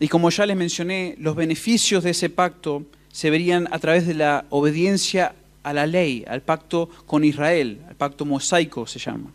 [0.00, 2.82] Y como ya les mencioné, los beneficios de ese pacto
[3.12, 5.36] se verían a través de la obediencia
[5.68, 9.30] a la ley, al pacto con Israel, al pacto mosaico se llama.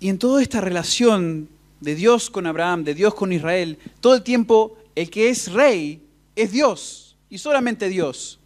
[0.00, 1.48] Y en toda esta relación
[1.80, 6.02] de Dios con Abraham, de Dios con Israel, todo el tiempo el que es rey
[6.36, 8.38] es Dios y solamente Dios.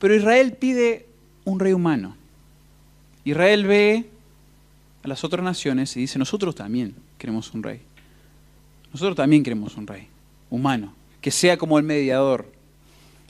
[0.00, 1.06] Pero Israel pide
[1.44, 2.16] un rey humano.
[3.24, 4.06] Israel ve
[5.04, 7.80] a las otras naciones y dice, nosotros también queremos un rey.
[8.92, 10.08] Nosotros también queremos un rey
[10.50, 10.94] humano,
[11.24, 12.52] que sea como el mediador.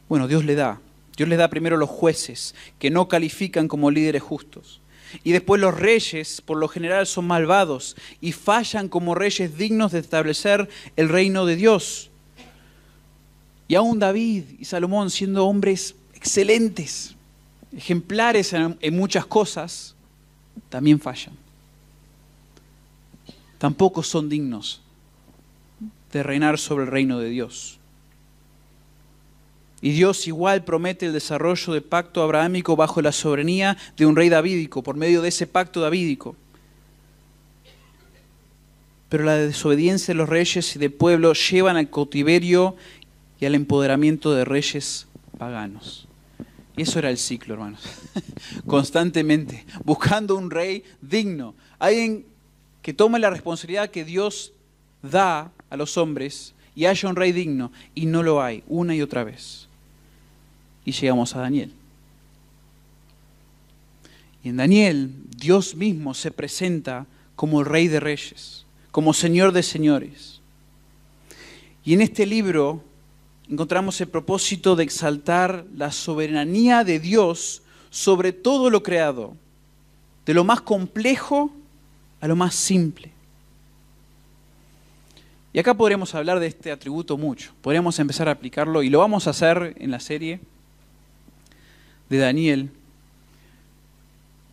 [0.08, 0.80] Bueno, Dios le da.
[1.16, 4.80] Dios le da primero los jueces, que no califican como líderes justos.
[5.22, 10.00] Y después los reyes, por lo general, son malvados y fallan como reyes dignos de
[10.00, 12.10] establecer el reino de Dios.
[13.68, 17.14] Y aún David y Salomón, siendo hombres excelentes,
[17.76, 19.94] ejemplares en, muchas cosas,
[20.68, 21.36] también fallan.
[23.58, 24.80] Tampoco son dignos
[26.12, 27.78] de reinar sobre el reino de Dios.
[29.84, 34.30] Y Dios igual promete el desarrollo del pacto abrahámico bajo la soberanía de un rey
[34.30, 36.36] davídico, por medio de ese pacto davídico.
[39.10, 42.76] Pero la desobediencia de los reyes y del pueblo llevan al cautiverio
[43.38, 45.06] y al empoderamiento de reyes
[45.36, 46.08] paganos.
[46.78, 47.82] Y eso era el ciclo, hermanos.
[48.66, 51.54] Constantemente, buscando un rey digno.
[51.78, 52.24] Alguien
[52.80, 54.54] que tome la responsabilidad que Dios
[55.02, 57.70] da a los hombres y haya un rey digno.
[57.94, 59.63] Y no lo hay, una y otra vez
[60.84, 61.72] y llegamos a Daniel.
[64.42, 70.40] Y en Daniel Dios mismo se presenta como rey de reyes, como señor de señores.
[71.84, 72.82] Y en este libro
[73.48, 79.36] encontramos el propósito de exaltar la soberanía de Dios sobre todo lo creado,
[80.26, 81.50] de lo más complejo
[82.20, 83.12] a lo más simple.
[85.52, 89.26] Y acá podremos hablar de este atributo mucho, podríamos empezar a aplicarlo y lo vamos
[89.26, 90.40] a hacer en la serie
[92.08, 92.70] de Daniel.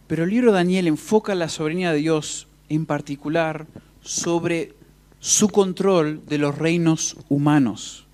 [0.07, 3.67] Pero el libro de Daniel enfoca la soberanía de Dios en particular
[4.01, 4.73] sobre
[5.19, 8.05] su control de los reinos humanos,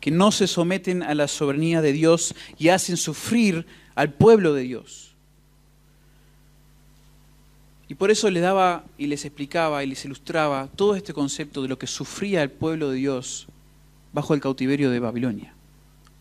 [0.00, 4.62] que no se someten a la soberanía de Dios y hacen sufrir al pueblo de
[4.62, 5.12] Dios.
[7.88, 11.68] Y por eso le daba y les explicaba y les ilustraba todo este concepto de
[11.68, 13.48] lo que sufría el pueblo de Dios
[14.14, 15.52] bajo el cautiverio de Babilonia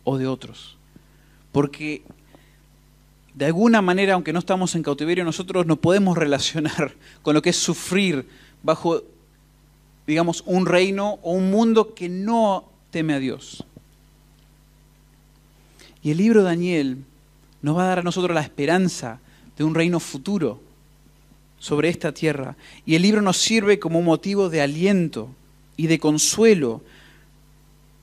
[0.03, 0.77] o de otros.
[1.53, 2.03] Porque
[3.33, 7.51] de alguna manera, aunque no estamos en cautiverio, nosotros nos podemos relacionar con lo que
[7.51, 8.27] es sufrir
[8.63, 9.03] bajo,
[10.05, 13.63] digamos, un reino o un mundo que no teme a Dios.
[16.03, 16.97] Y el libro de Daniel
[17.61, 19.19] nos va a dar a nosotros la esperanza
[19.57, 20.59] de un reino futuro
[21.59, 22.57] sobre esta tierra.
[22.85, 25.29] Y el libro nos sirve como motivo de aliento
[25.77, 26.81] y de consuelo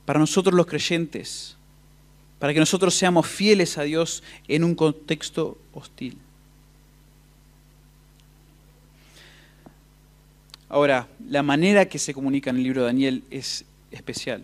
[0.04, 1.57] para nosotros los creyentes
[2.38, 6.18] para que nosotros seamos fieles a Dios en un contexto hostil.
[10.68, 14.42] Ahora, la manera que se comunica en el libro de Daniel es especial.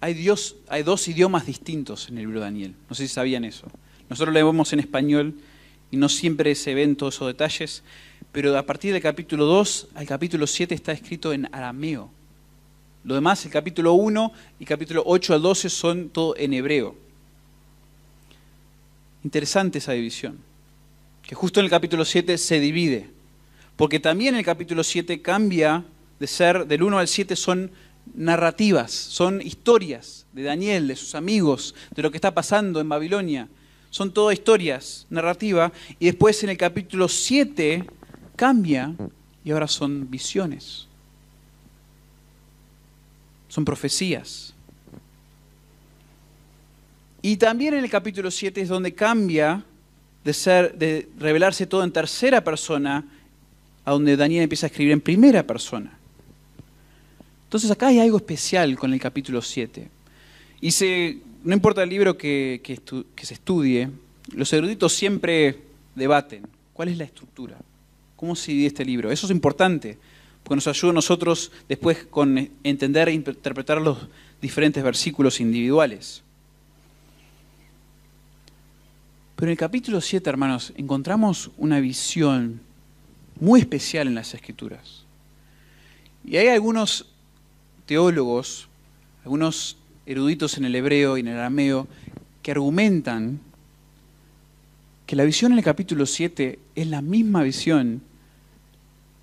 [0.00, 2.74] Hay, Dios, hay dos idiomas distintos en el libro de Daniel.
[2.88, 3.66] No sé si sabían eso.
[4.08, 5.34] Nosotros lo en español
[5.90, 7.82] y no siempre se ven todos esos detalles,
[8.32, 12.10] pero a partir del capítulo 2 al capítulo 7 está escrito en arameo.
[13.02, 16.94] Lo demás, el capítulo 1 y capítulo 8 al 12 son todo en hebreo.
[19.24, 20.38] Interesante esa división,
[21.22, 23.08] que justo en el capítulo 7 se divide,
[23.76, 25.82] porque también el capítulo 7 cambia
[26.18, 27.70] de ser, del 1 al 7 son
[28.14, 33.48] narrativas, son historias de Daniel, de sus amigos, de lo que está pasando en Babilonia.
[33.88, 37.86] Son todas historias, narrativa, y después en el capítulo 7
[38.36, 38.94] cambia
[39.42, 40.89] y ahora son visiones
[43.50, 44.54] son profecías.
[47.20, 49.62] Y también en el capítulo 7 es donde cambia
[50.24, 53.04] de, ser, de revelarse todo en tercera persona
[53.84, 55.98] a donde Daniel empieza a escribir en primera persona.
[57.44, 59.88] Entonces acá hay algo especial con el capítulo 7.
[60.62, 63.90] Y se, no importa el libro que, que se estudie,
[64.32, 65.58] los eruditos siempre
[65.94, 67.56] debaten cuál es la estructura,
[68.16, 69.10] cómo se divide este libro.
[69.10, 69.98] Eso es importante,
[70.42, 73.98] porque nos ayuda a nosotros después con entender e interpretar los
[74.40, 76.22] diferentes versículos individuales.
[79.36, 82.60] Pero en el capítulo 7, hermanos, encontramos una visión
[83.40, 85.04] muy especial en las escrituras.
[86.24, 87.06] Y hay algunos
[87.86, 88.68] teólogos,
[89.24, 91.88] algunos eruditos en el hebreo y en el arameo,
[92.42, 93.40] que argumentan
[95.06, 98.02] que la visión en el capítulo 7 es la misma visión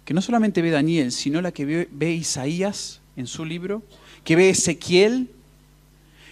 [0.07, 3.83] que no solamente ve Daniel, sino la que ve, Isaías en su libro,
[4.23, 5.29] que ve Ezequiel,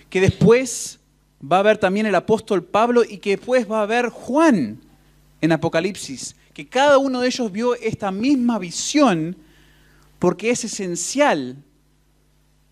[0.10, 0.98] que después
[1.44, 4.80] va a ver también el apóstol Pablo y que después va a ver Juan
[5.42, 9.36] en Apocalipsis, que cada uno de ellos vio esta misma visión
[10.20, 11.58] porque es esencial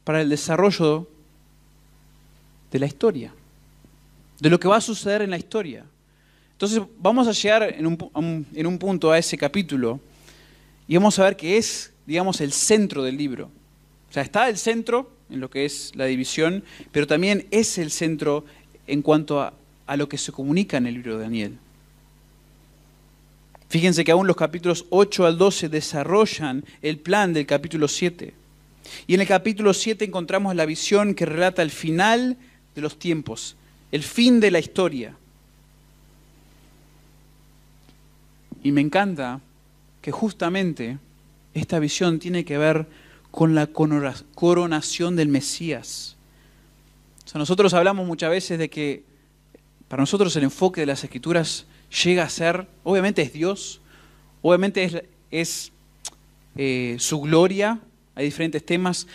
[0.05, 1.09] para el desarrollo
[2.71, 3.33] de la historia,
[4.39, 5.83] de lo que va a suceder en la historia.
[6.53, 9.99] Entonces vamos a llegar en un, en un punto a ese capítulo
[10.87, 13.49] y vamos a ver que es, digamos, el centro del libro.
[14.09, 17.91] O sea, está el centro en lo que es la división, pero también es el
[17.91, 18.45] centro
[18.87, 19.53] en cuanto a,
[19.95, 21.57] lo que se comunica en el libro de Daniel.
[23.69, 28.33] Fíjense que aún los capítulos 8 al 12 desarrollan el plan del capítulo 7.
[29.07, 32.37] Y en el capítulo 7 encontramos la visión que relata el final
[32.75, 33.55] de los tiempos,
[33.91, 35.15] el fin de la historia.
[38.63, 39.41] Y me encanta
[40.03, 40.99] que justamente
[41.53, 42.87] esta visión tiene que ver
[43.31, 46.17] con la coronación del Mesías.
[47.25, 49.03] O sea, nosotros hablamos muchas veces de que
[49.87, 51.65] para nosotros el enfoque de las escrituras
[52.03, 53.79] llega a ser, obviamente es Dios,
[54.41, 55.71] obviamente es,
[56.57, 57.79] eh, su gloria,
[58.15, 59.07] hay diferentes temas,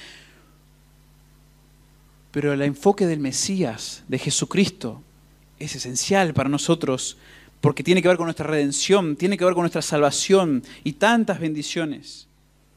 [2.31, 5.03] pero el enfoque del Mesías, de Jesucristo,
[5.59, 7.19] es esencial para nosotros
[7.61, 11.41] porque tiene que ver con nuestra redención, tiene que ver con nuestra salvación y tantas
[11.41, 12.29] bendiciones.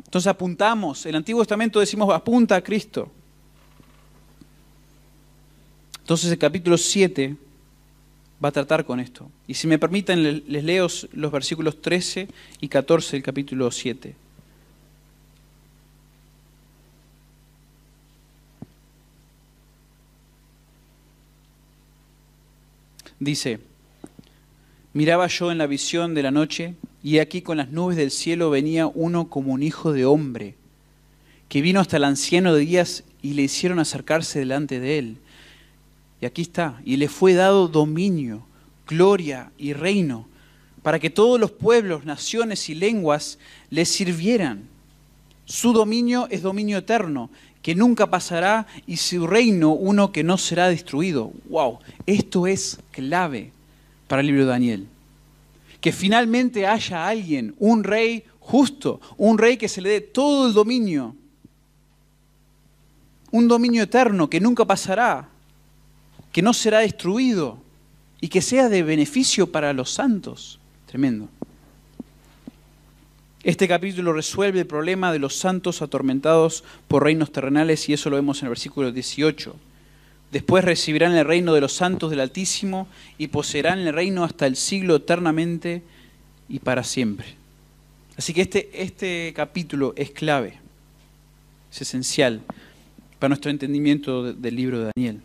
[0.04, 3.12] Entonces apuntamos, el Antiguo Testamento decimos apunta a Cristo.
[6.00, 7.36] Entonces el capítulo 7
[8.44, 9.30] va a tratar con esto.
[9.48, 12.28] Y si me permiten, les leo los versículos 13
[12.60, 14.16] y 14 del capítulo 7.
[23.20, 23.60] Dice,
[24.94, 28.50] miraba yo en la visión de la noche, y aquí con las nubes del cielo
[28.50, 30.56] venía uno como un hijo de hombre,
[31.50, 35.18] que vino hasta el anciano de días y le hicieron acercarse delante de él.
[36.20, 38.46] Y aquí está, y le fue dado dominio,
[38.88, 40.28] gloria y reino,
[40.84, 43.40] para que todos los pueblos, naciones y lenguas
[43.70, 44.68] le sirvieran.
[45.46, 47.30] Su dominio es dominio eterno,
[47.62, 51.32] que nunca pasará, y su reino uno que no será destruido.
[51.50, 51.80] ¡Wow!
[52.06, 53.52] Esto es clave
[54.12, 54.88] para el libro de Daniel.
[55.80, 60.54] Que finalmente haya alguien, un rey justo, un rey que se le dé todo el
[60.54, 61.16] dominio,
[63.32, 65.30] un dominio eterno que nunca pasará,
[66.34, 67.58] que no será destruido
[68.20, 70.60] y que sea de beneficio para los santos.
[70.88, 71.30] Tremendo.
[73.44, 78.18] Este capítulo resuelve el problema de los santos atormentados por reinos terrenales y eso lo
[78.18, 79.56] vemos en el versículo 18.
[80.32, 84.56] Después recibirán el reino de los santos del Altísimo y poseerán el reino hasta el
[84.56, 85.84] siglo eternamente
[86.48, 87.36] y para siempre.
[88.18, 90.60] Así que este, este capítulo es clave,
[91.72, 92.42] es esencial
[93.20, 95.22] para nuestro entendimiento del libro de Daniel.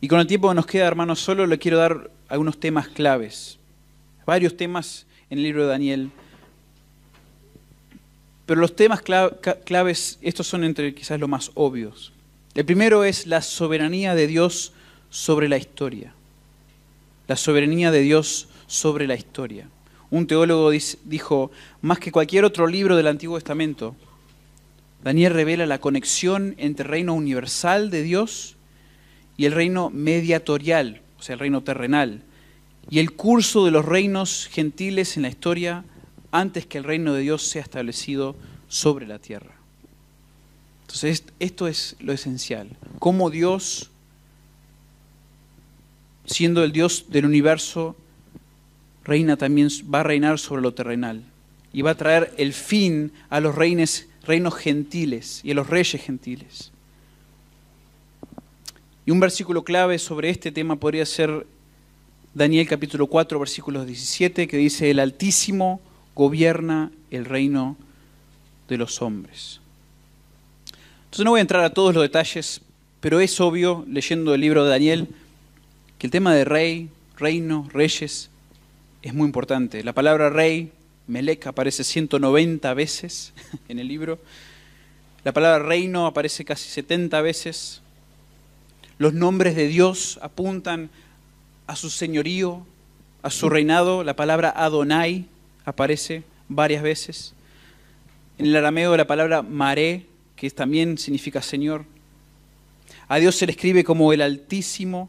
[0.00, 3.58] Y con el tiempo que nos queda, hermanos, solo le quiero dar algunos temas claves,
[4.26, 6.10] varios temas en el libro de Daniel.
[8.44, 12.12] Pero los temas claves, estos son entre quizás los más obvios.
[12.54, 14.74] El primero es la soberanía de Dios
[15.08, 16.12] sobre la historia.
[17.26, 19.68] La soberanía de Dios sobre la historia.
[20.10, 20.70] Un teólogo
[21.04, 21.50] dijo,
[21.80, 23.96] más que cualquier otro libro del Antiguo Testamento,
[25.02, 28.56] Daniel revela la conexión entre el reino universal de Dios
[29.38, 32.22] y el reino mediatorial, o sea, el reino terrenal,
[32.90, 35.84] y el curso de los reinos gentiles en la historia
[36.30, 38.36] antes que el reino de Dios sea establecido
[38.68, 39.61] sobre la tierra.
[40.92, 42.68] Entonces, esto es lo esencial.
[42.98, 43.90] Cómo Dios,
[46.26, 47.96] siendo el Dios del universo,
[49.02, 51.24] reina también, va a reinar sobre lo terrenal
[51.72, 56.02] y va a traer el fin a los reinos, reinos gentiles y a los reyes
[56.02, 56.72] gentiles.
[59.06, 61.46] Y un versículo clave sobre este tema podría ser
[62.34, 65.80] Daniel capítulo 4, versículos 17, que dice, el Altísimo
[66.14, 67.78] gobierna el reino
[68.68, 69.61] de los hombres.
[71.12, 72.62] Entonces no voy a entrar a todos los detalles,
[73.00, 75.08] pero es obvio, leyendo el libro de Daniel,
[75.98, 76.88] que el tema de rey,
[77.18, 78.30] reino, reyes,
[79.02, 79.84] es muy importante.
[79.84, 80.72] La palabra rey,
[81.08, 83.34] Melech, aparece 190 veces
[83.68, 84.20] en el libro.
[85.22, 87.82] La palabra reino aparece casi 70 veces.
[88.96, 90.88] Los nombres de Dios apuntan
[91.66, 92.64] a su señorío,
[93.20, 94.02] a su reinado.
[94.02, 95.26] La palabra Adonai
[95.66, 97.34] aparece varias veces.
[98.38, 100.06] En el arameo la palabra Maré,
[100.42, 101.84] que también significa Señor.
[103.06, 105.08] A Dios se le escribe como el Altísimo.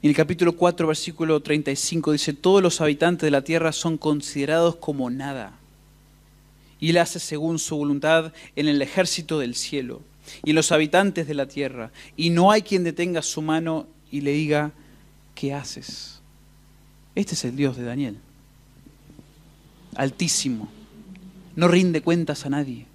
[0.00, 4.76] En el capítulo 4, versículo 35 dice, todos los habitantes de la tierra son considerados
[4.76, 5.58] como nada.
[6.78, 10.00] Y él hace según su voluntad en el ejército del cielo
[10.44, 11.90] y en los habitantes de la tierra.
[12.16, 14.70] Y no hay quien detenga su mano y le diga,
[15.34, 16.20] ¿qué haces?
[17.16, 18.16] Este es el Dios de Daniel.
[19.96, 20.75] Altísimo.
[21.56, 22.86] No rinde cuentas a nadie.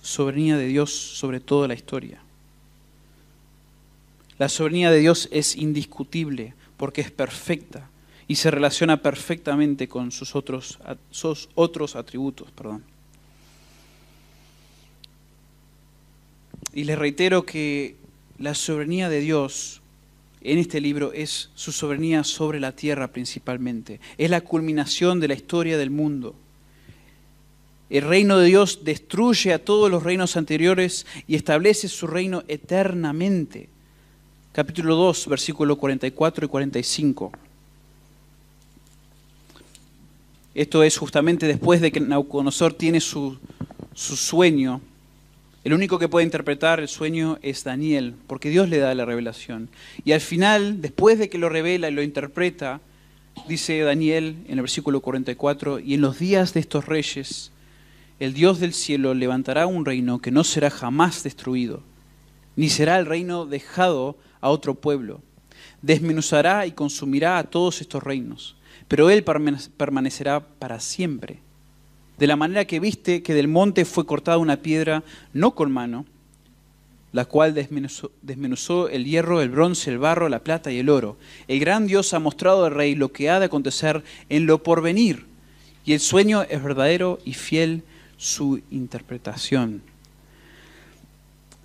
[0.00, 2.20] Soberanía de Dios sobre toda la historia.
[4.38, 7.88] La soberanía de Dios es indiscutible porque es perfecta
[8.28, 10.78] y se relaciona perfectamente con sus otros,
[11.10, 12.50] sus otros atributos.
[12.52, 12.82] Perdón.
[16.72, 17.96] Y les reitero que
[18.38, 19.80] la soberanía de Dios
[20.52, 24.00] en este libro es su soberanía sobre la tierra principalmente.
[24.18, 26.34] Es la culminación de la historia del mundo.
[27.90, 33.68] El reino de Dios destruye a todos los reinos anteriores y establece su reino eternamente
[34.56, 37.32] capítulo 2, versículos 44 y 45.
[40.54, 43.36] Esto es justamente después de que Nauconosor tiene su,
[43.92, 44.80] su sueño.
[45.66, 49.68] El único que puede interpretar el sueño es Daniel, porque Dios le da la revelación.
[50.04, 52.80] Y al final, después de que lo revela y lo interpreta,
[53.48, 57.50] dice Daniel en el versículo 44, y en los días de estos reyes,
[58.20, 61.82] el Dios del cielo levantará un reino que no será jamás destruido,
[62.54, 65.20] ni será el reino dejado a otro pueblo.
[65.82, 68.54] Desmenuzará y consumirá a todos estos reinos,
[68.86, 71.40] pero él permanecerá para siempre.
[72.18, 75.02] De la manera que viste que del monte fue cortada una piedra,
[75.32, 76.06] no con mano,
[77.12, 81.16] la cual desmenuzó, el hierro, el bronce, el barro, la plata y el oro.
[81.48, 85.24] El gran Dios ha mostrado al rey lo que ha de acontecer en lo porvenir,
[85.84, 87.84] y el sueño es verdadero y fiel
[88.16, 89.82] su interpretación.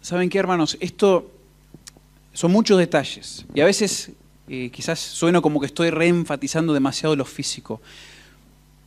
[0.01, 0.77] ¿Saben qué, hermanos?
[0.79, 1.31] Esto
[2.33, 4.11] son muchos detalles y a veces
[4.47, 7.81] eh, quizás sueno como que estoy reenfatizando demasiado lo físico.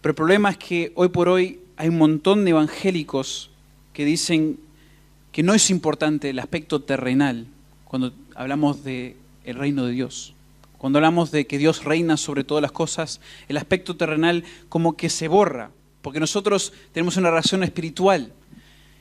[0.04, 3.48] Pero el problema es que hoy por hoy hay un montón de evangélicos
[3.94, 4.60] que dicen
[5.32, 7.46] que no es importante el aspecto terrenal
[7.86, 10.34] cuando hablamos del el reino de Dios.
[10.76, 15.08] Cuando hablamos de que Dios reina sobre todas las cosas, el aspecto terrenal como que
[15.08, 15.70] se borra,
[16.02, 18.30] porque nosotros tenemos una relación espiritual.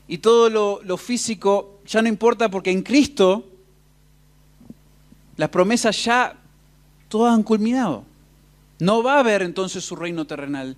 [0.08, 3.46] Y todo lo, lo físico ya no importa porque en Cristo
[5.36, 6.38] las promesas ya
[7.10, 8.06] todas han culminado.
[8.80, 10.78] No va a haber entonces su reino terrenal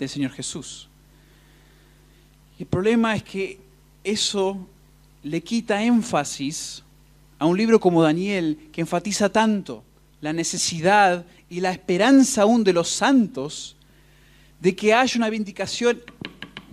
[0.00, 0.88] del Señor Jesús.
[2.58, 3.58] el problema es que
[4.02, 4.66] eso
[5.22, 6.82] le quita énfasis
[7.38, 9.84] a un libro como Daniel, que enfatiza tanto
[10.20, 13.76] la necesidad y la esperanza aún de los santos
[14.60, 16.02] de que haya una vindicación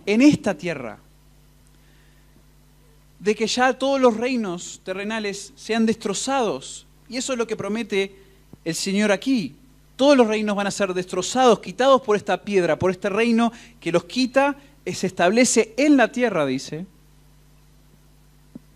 [0.06, 1.00] en esta tierra,
[3.20, 8.16] de que ya todos los reinos terrenales sean destrozados y eso es lo que promete
[8.64, 9.56] el Señor aquí.
[9.98, 13.92] Todos los reinos van a ser destrozados, quitados por esta piedra, por este reino que
[13.92, 16.86] los quita, se establece en la tierra, dice,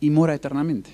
[0.02, 0.92] y mora eternamente.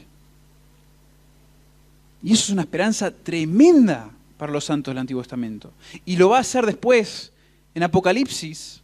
[2.22, 5.72] Y eso es una esperanza tremenda para los santos del Antiguo Testamento.
[6.06, 7.32] Y lo va a hacer después,
[7.74, 8.82] en Apocalipsis,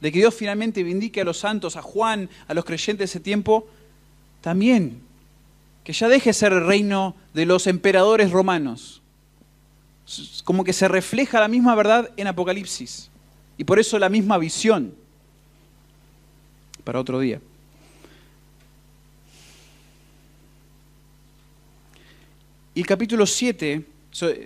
[0.00, 3.20] de que Dios finalmente vindique a los santos, a Juan, a los creyentes de ese
[3.20, 3.66] tiempo,
[4.40, 5.00] también
[5.82, 9.02] que ya deje ser el reino de los emperadores romanos.
[10.44, 13.10] Como que se refleja la misma verdad en Apocalipsis.
[13.56, 14.94] Y por eso la misma visión.
[16.84, 17.40] Para otro día.
[22.74, 23.84] Y el capítulo 7,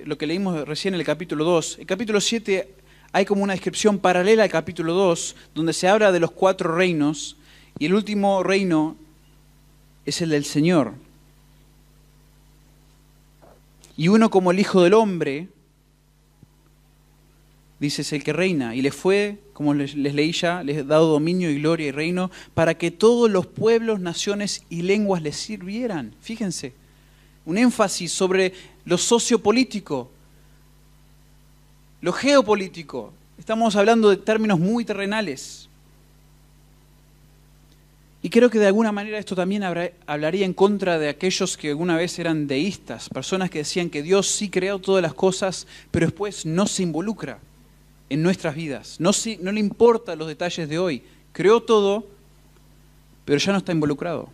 [0.04, 2.74] lo que leímos recién en el capítulo 2, el capítulo 7
[3.10, 7.36] hay como una descripción paralela al capítulo 2, donde se habla de los cuatro reinos,
[7.78, 8.96] y el último reino
[10.04, 10.92] es el del Señor.
[13.98, 15.48] Y uno como el Hijo del Hombre,
[17.80, 18.76] dice, es el que reina.
[18.76, 22.30] Y le fue, como les, leí ya, les he dado dominio y gloria y reino
[22.54, 26.14] para que todos los pueblos, naciones y lenguas les sirvieran.
[26.20, 26.74] Fíjense,
[27.44, 28.52] un énfasis sobre
[28.84, 30.08] lo sociopolítico,
[32.00, 33.12] lo geopolítico.
[33.36, 35.67] Estamos hablando de términos muy terrenales.
[38.28, 39.62] Y creo que de alguna manera esto también
[40.06, 44.28] hablaría en contra de aquellos que alguna vez eran deístas, personas que decían que Dios
[44.28, 47.38] sí creó todas las cosas, pero después no se involucra
[48.10, 51.02] en nuestras vidas, no, no le importa los detalles de hoy,
[51.32, 52.06] creó todo,
[53.24, 54.28] pero ya no está involucrado.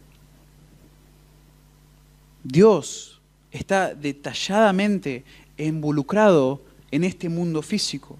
[2.42, 3.20] Dios
[3.52, 5.22] está detalladamente
[5.56, 8.18] involucrado en este mundo físico.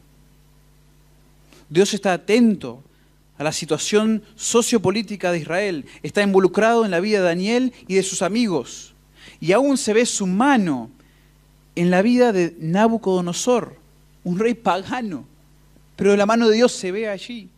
[1.68, 2.83] Dios está atento
[3.38, 8.02] a la situación sociopolítica de Israel, está involucrado en la vida de Daniel y de
[8.02, 8.94] sus amigos.
[9.40, 10.90] Y aún se ve su mano
[11.74, 13.76] en la vida de Nabucodonosor,
[14.22, 15.24] un rey pagano.
[15.96, 17.48] Pero la mano de Dios se ve allí.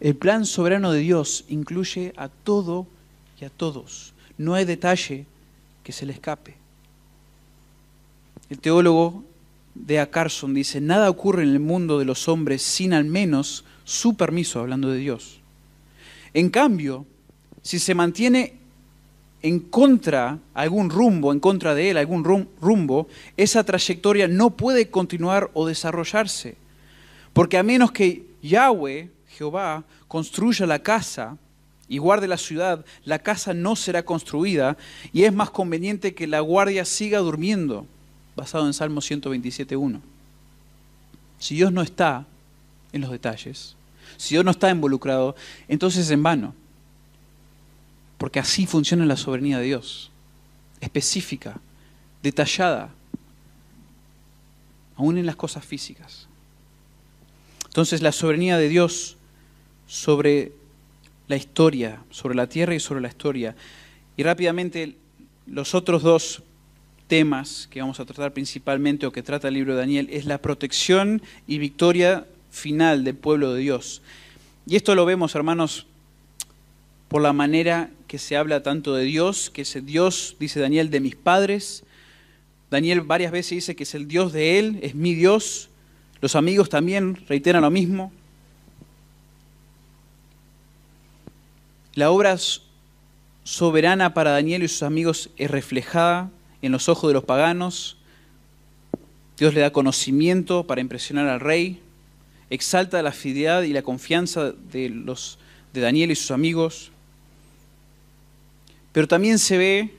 [0.00, 2.86] El plan soberano de Dios incluye a todo
[3.40, 4.12] y a todos.
[4.36, 5.26] No hay detalle
[5.82, 6.56] que se le escape.
[8.50, 9.24] El teólogo
[9.74, 14.16] Dea Carson dice, nada ocurre en el mundo de los hombres sin al menos su
[14.16, 15.40] permiso, hablando de Dios.
[16.32, 17.06] En cambio,
[17.62, 18.54] si se mantiene
[19.42, 22.24] en contra algún rumbo, en contra de él algún
[22.60, 26.56] rumbo, esa trayectoria no puede continuar o desarrollarse.
[27.32, 31.36] Porque a menos que Yahweh, Jehová, construya la casa
[31.88, 34.78] y guarde la ciudad, la casa no será construida
[35.12, 37.86] y es más conveniente que la guardia siga durmiendo,
[38.36, 40.00] basado en Salmo 127.1.
[41.38, 42.26] Si Dios no está
[42.92, 43.76] en los detalles,
[44.16, 45.34] si Dios no está involucrado,
[45.68, 46.54] entonces es en vano.
[48.18, 50.10] Porque así funciona la soberanía de Dios.
[50.80, 51.60] Específica,
[52.22, 52.90] detallada,
[54.96, 56.28] aún en las cosas físicas.
[57.66, 59.16] Entonces la soberanía de Dios
[59.88, 60.52] sobre
[61.26, 63.56] la historia, sobre la tierra y sobre la historia.
[64.16, 64.96] Y rápidamente
[65.46, 66.43] los otros dos
[67.14, 70.38] temas que vamos a tratar principalmente o que trata el libro de Daniel es la
[70.38, 74.02] protección y victoria final del pueblo de Dios.
[74.66, 75.86] Y esto lo vemos, hermanos,
[77.06, 80.90] por la manera que se habla tanto de Dios, que es el Dios, dice Daniel,
[80.90, 81.84] de mis padres.
[82.68, 85.68] Daniel varias veces dice que es el Dios de él, es mi Dios.
[86.20, 88.10] Los amigos también reiteran lo mismo.
[91.94, 92.36] La obra
[93.44, 96.32] soberana para Daniel y sus amigos es reflejada
[96.66, 97.96] en los ojos de los paganos.
[99.36, 101.80] Dios le da conocimiento para impresionar al rey
[102.50, 105.38] exalta la fidelidad y la confianza de, los,
[105.72, 106.90] de Daniel y sus amigos,
[108.92, 109.94] pero también se ve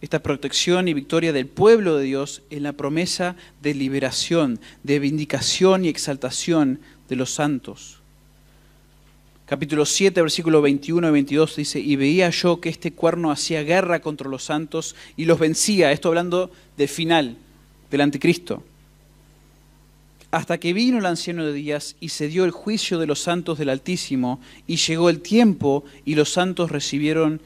[0.00, 5.84] esta protección y victoria del pueblo de Dios en la promesa de liberación, de vindicación
[5.84, 7.99] y exaltación de los santos.
[9.50, 14.00] Capítulo 7, versículo 21 y 22 dice, y veía yo que este cuerno hacía guerra
[14.00, 17.36] contra los santos y los vencía, esto hablando del final,
[17.90, 18.62] del anticristo
[20.30, 23.58] hasta que vino el anciano de días y se dio el juicio de los santos
[23.58, 27.40] del Altísimo, y llegó el tiempo y los santos recibieron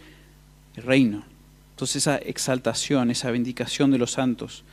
[0.77, 1.25] el reino.
[1.71, 4.65] Entonces esa exaltación, esa vindicación de los santos,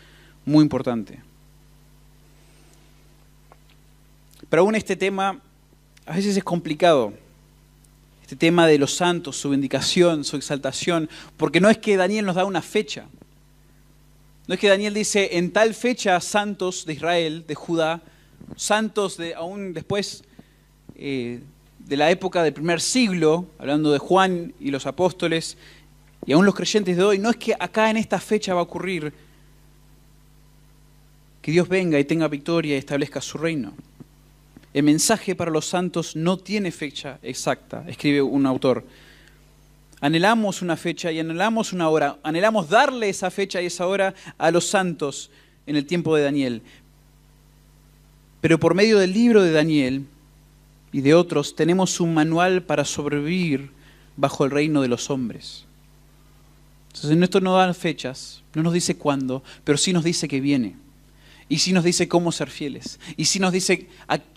[0.43, 1.21] muy importante.
[4.49, 5.39] Pero aún este tema
[6.11, 7.13] a veces es complicado,
[8.21, 12.35] este tema de los santos, su vindicación, su exaltación, porque no es que Daniel nos
[12.35, 13.05] da una fecha,
[14.45, 18.01] no es que Daniel dice, en tal fecha santos de Israel, de Judá,
[18.57, 20.25] santos de, aún después
[20.95, 21.39] eh,
[21.79, 25.55] de la época del primer siglo, hablando de Juan y los apóstoles,
[26.25, 28.63] y aún los creyentes de hoy, no es que acá en esta fecha va a
[28.63, 29.13] ocurrir
[31.41, 33.71] que Dios venga y tenga victoria y establezca su reino.
[34.73, 38.85] El mensaje para los santos no tiene fecha exacta, escribe un autor
[40.01, 44.51] anhelamos una fecha y anhelamos una hora, anhelamos darle esa fecha y esa hora a
[44.51, 45.29] los santos
[45.67, 46.61] en el tiempo de Daniel.
[48.41, 50.05] Pero por medio del libro de Daniel
[50.91, 53.69] y de otros tenemos un manual para sobrevivir
[54.17, 55.65] bajo el reino de los hombres.
[56.87, 60.75] Entonces esto no da fechas, no nos dice cuándo, pero sí nos dice que viene.
[61.51, 62.97] Y sí nos dice cómo ser fieles.
[63.17, 63.89] Y sí nos dice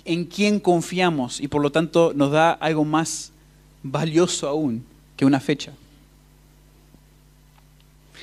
[0.05, 1.41] en quién confiamos.
[1.41, 3.31] Y por lo tanto nos da algo más
[3.85, 4.85] valioso aún,
[5.17, 5.75] que una fecha.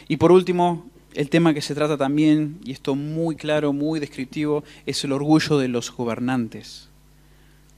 [0.10, 4.66] Y por último, el tema que se trata también, y esto muy claro, muy descriptivo,
[4.86, 6.90] es el orgullo de los gobernantes.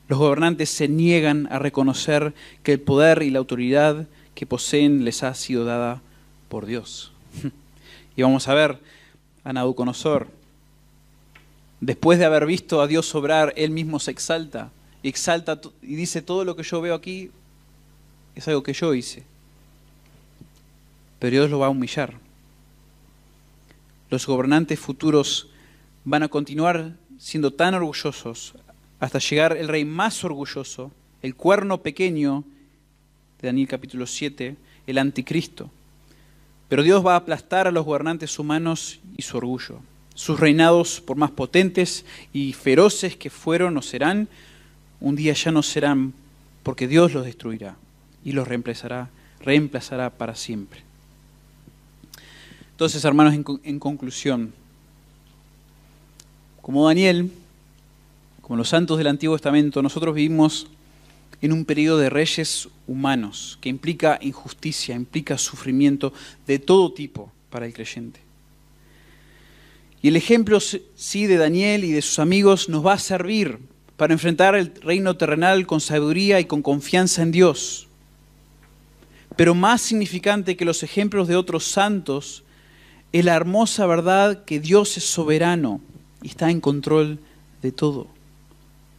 [0.07, 2.33] Los gobernantes se niegan a reconocer
[2.63, 6.01] que el poder y la autoridad que poseen les ha sido dada
[6.49, 7.11] por Dios.
[8.15, 8.79] Y vamos a ver
[9.43, 10.42] a Nabucodonosor.
[11.83, 14.71] Después de haber visto a Dios obrar, él mismo se exalta
[15.01, 17.29] y exalta y dice todo lo que yo veo aquí
[18.35, 19.23] es algo que yo hice.
[21.19, 22.13] Pero Dios lo va a humillar.
[24.09, 25.49] Los gobernantes futuros
[26.05, 28.53] van a continuar siendo tan orgullosos
[29.01, 30.89] hasta llegar el rey más orgulloso,
[31.21, 32.45] el cuerno pequeño
[33.41, 34.55] de Daniel capítulo 7,
[34.87, 35.69] el anticristo.
[36.69, 39.81] Pero Dios va a aplastar a los gobernantes humanos y su orgullo.
[40.15, 44.27] Sus reinados, por más potentes y feroces que fueron o serán,
[44.99, 46.13] un día ya no serán
[46.63, 47.75] porque Dios los destruirá
[48.23, 49.09] y los reemplazará,
[49.41, 50.81] reemplazará para siempre.
[52.71, 54.51] Entonces, hermanos, en, conclusión,
[56.61, 57.31] como Daniel,
[58.41, 60.67] como los santos del Antiguo Testamento, nosotros vivimos
[61.41, 66.13] en un periodo de reyes humanos, que implica injusticia, implica sufrimiento
[66.47, 68.22] de todo tipo para el creyente.
[70.03, 73.57] Y el ejemplo, sí, de Daniel y de sus amigos nos va a servir
[73.95, 77.87] para enfrentar el reino terrenal con sabiduría y con confianza en Dios.
[79.37, 82.43] Pero más significante que los ejemplos de otros santos
[83.13, 85.79] es la hermosa verdad que Dios es soberano
[86.21, 87.19] y está en control
[87.61, 88.07] de todo.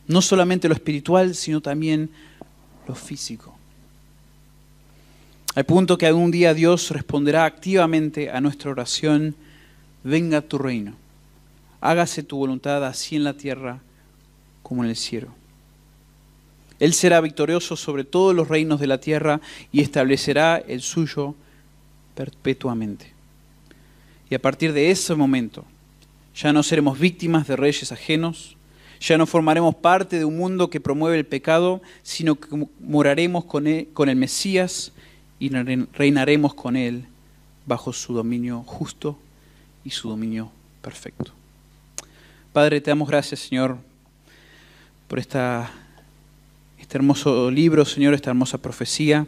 [0.09, 2.09] No solamente lo espiritual, sino también
[2.88, 3.55] lo físico.
[5.55, 9.36] Al punto que algún día Dios responderá activamente a nuestra oración,
[10.05, 10.92] venga tu reino,
[11.80, 13.80] hágase tu voluntad así en la tierra
[14.62, 15.28] como en el cielo.
[16.78, 19.40] Él será victorioso sobre todos los reinos de la tierra
[19.72, 21.34] y establecerá el suyo
[22.14, 23.12] perpetuamente.
[24.28, 25.64] Y a partir de ese momento
[26.34, 28.57] ya no seremos víctimas de reyes ajenos,
[29.00, 33.66] ya no formaremos parte de un mundo que promueve el pecado, sino que moraremos con,
[33.92, 34.92] con el Mesías
[35.38, 37.05] y reinaremos con Él
[37.66, 39.18] bajo su dominio justo
[39.85, 40.51] y su dominio
[40.82, 41.32] perfecto.
[42.53, 43.78] Padre, te damos gracias, Señor,
[45.09, 45.70] por esta,
[46.78, 49.26] este hermoso libro, Señor, esta hermosa profecía.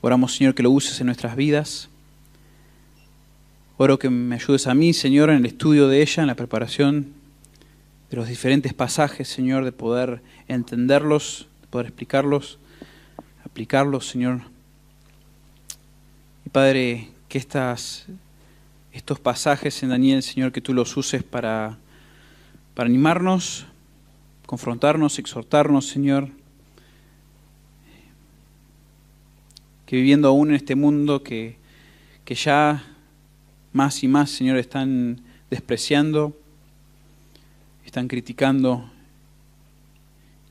[0.00, 1.88] Oramos, Señor, que lo uses en nuestras vidas.
[3.76, 7.14] Oro que me ayudes a mí, Señor, en el estudio de ella, en la preparación
[8.10, 12.58] de los diferentes pasajes, Señor, de poder entenderlos, de poder explicarlos,
[13.44, 14.42] aplicarlos, Señor.
[16.44, 18.06] Y Padre, que estas,
[18.92, 21.78] estos pasajes en Daniel, Señor, que tú los uses para,
[22.74, 23.66] para animarnos,
[24.46, 26.28] confrontarnos, exhortarnos, Señor.
[29.86, 31.56] Que viviendo aún en este mundo que,
[32.24, 32.84] que ya
[33.72, 35.20] más y más, Señor, están
[35.50, 36.36] despreciando,
[37.84, 38.90] están criticando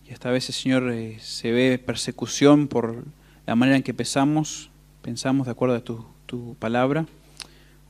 [0.09, 3.05] y hasta a veces, Señor, eh, se ve persecución por
[3.45, 4.71] la manera en que pensamos,
[5.03, 7.05] pensamos de acuerdo a tu, tu palabra.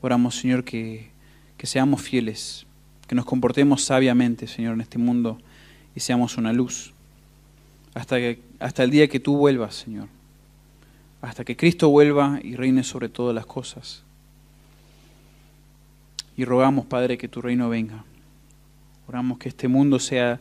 [0.01, 1.09] Oramos, Señor, que,
[1.57, 2.65] que seamos fieles,
[3.07, 5.39] que nos comportemos sabiamente, Señor, en este mundo
[5.95, 6.93] y seamos una luz.
[7.93, 10.07] Hasta, que, hasta el día que tú vuelvas, Señor.
[11.21, 14.03] Hasta que Cristo vuelva y reine sobre todas las cosas.
[16.37, 18.05] Y rogamos, Padre, que tu reino venga.
[19.07, 20.39] Oramos que este mundo sea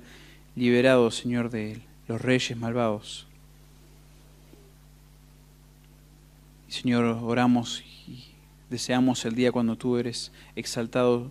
[0.55, 3.27] liberado, Señor, de los reyes malvados.
[6.69, 8.28] Señor, oramos y
[8.71, 11.31] deseamos el día cuando tú eres exaltado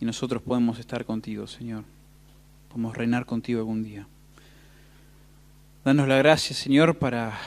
[0.00, 1.84] y nosotros podemos estar contigo, Señor.
[2.68, 4.06] Podemos reinar contigo algún día.
[5.84, 7.38] Danos la gracia, Señor, para,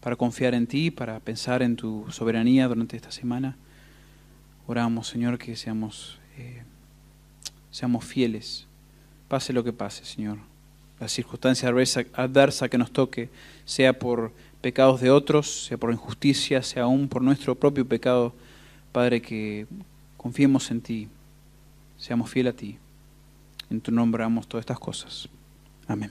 [0.00, 3.56] para confiar en ti, para pensar en tu soberanía durante esta semana.
[4.66, 6.62] Oramos, Señor, que seamos, eh,
[7.70, 8.66] seamos fieles,
[9.28, 10.38] pase lo que pase, Señor.
[11.00, 13.30] La circunstancia adversa que nos toque,
[13.64, 18.32] sea por pecados de otros, sea por injusticia, sea aún por nuestro propio pecado,
[18.92, 19.66] Padre, que
[20.16, 21.08] confiemos en ti,
[21.98, 22.78] seamos fieles a ti.
[23.70, 25.28] En tu nombre damos todas estas cosas.
[25.86, 26.10] Amén.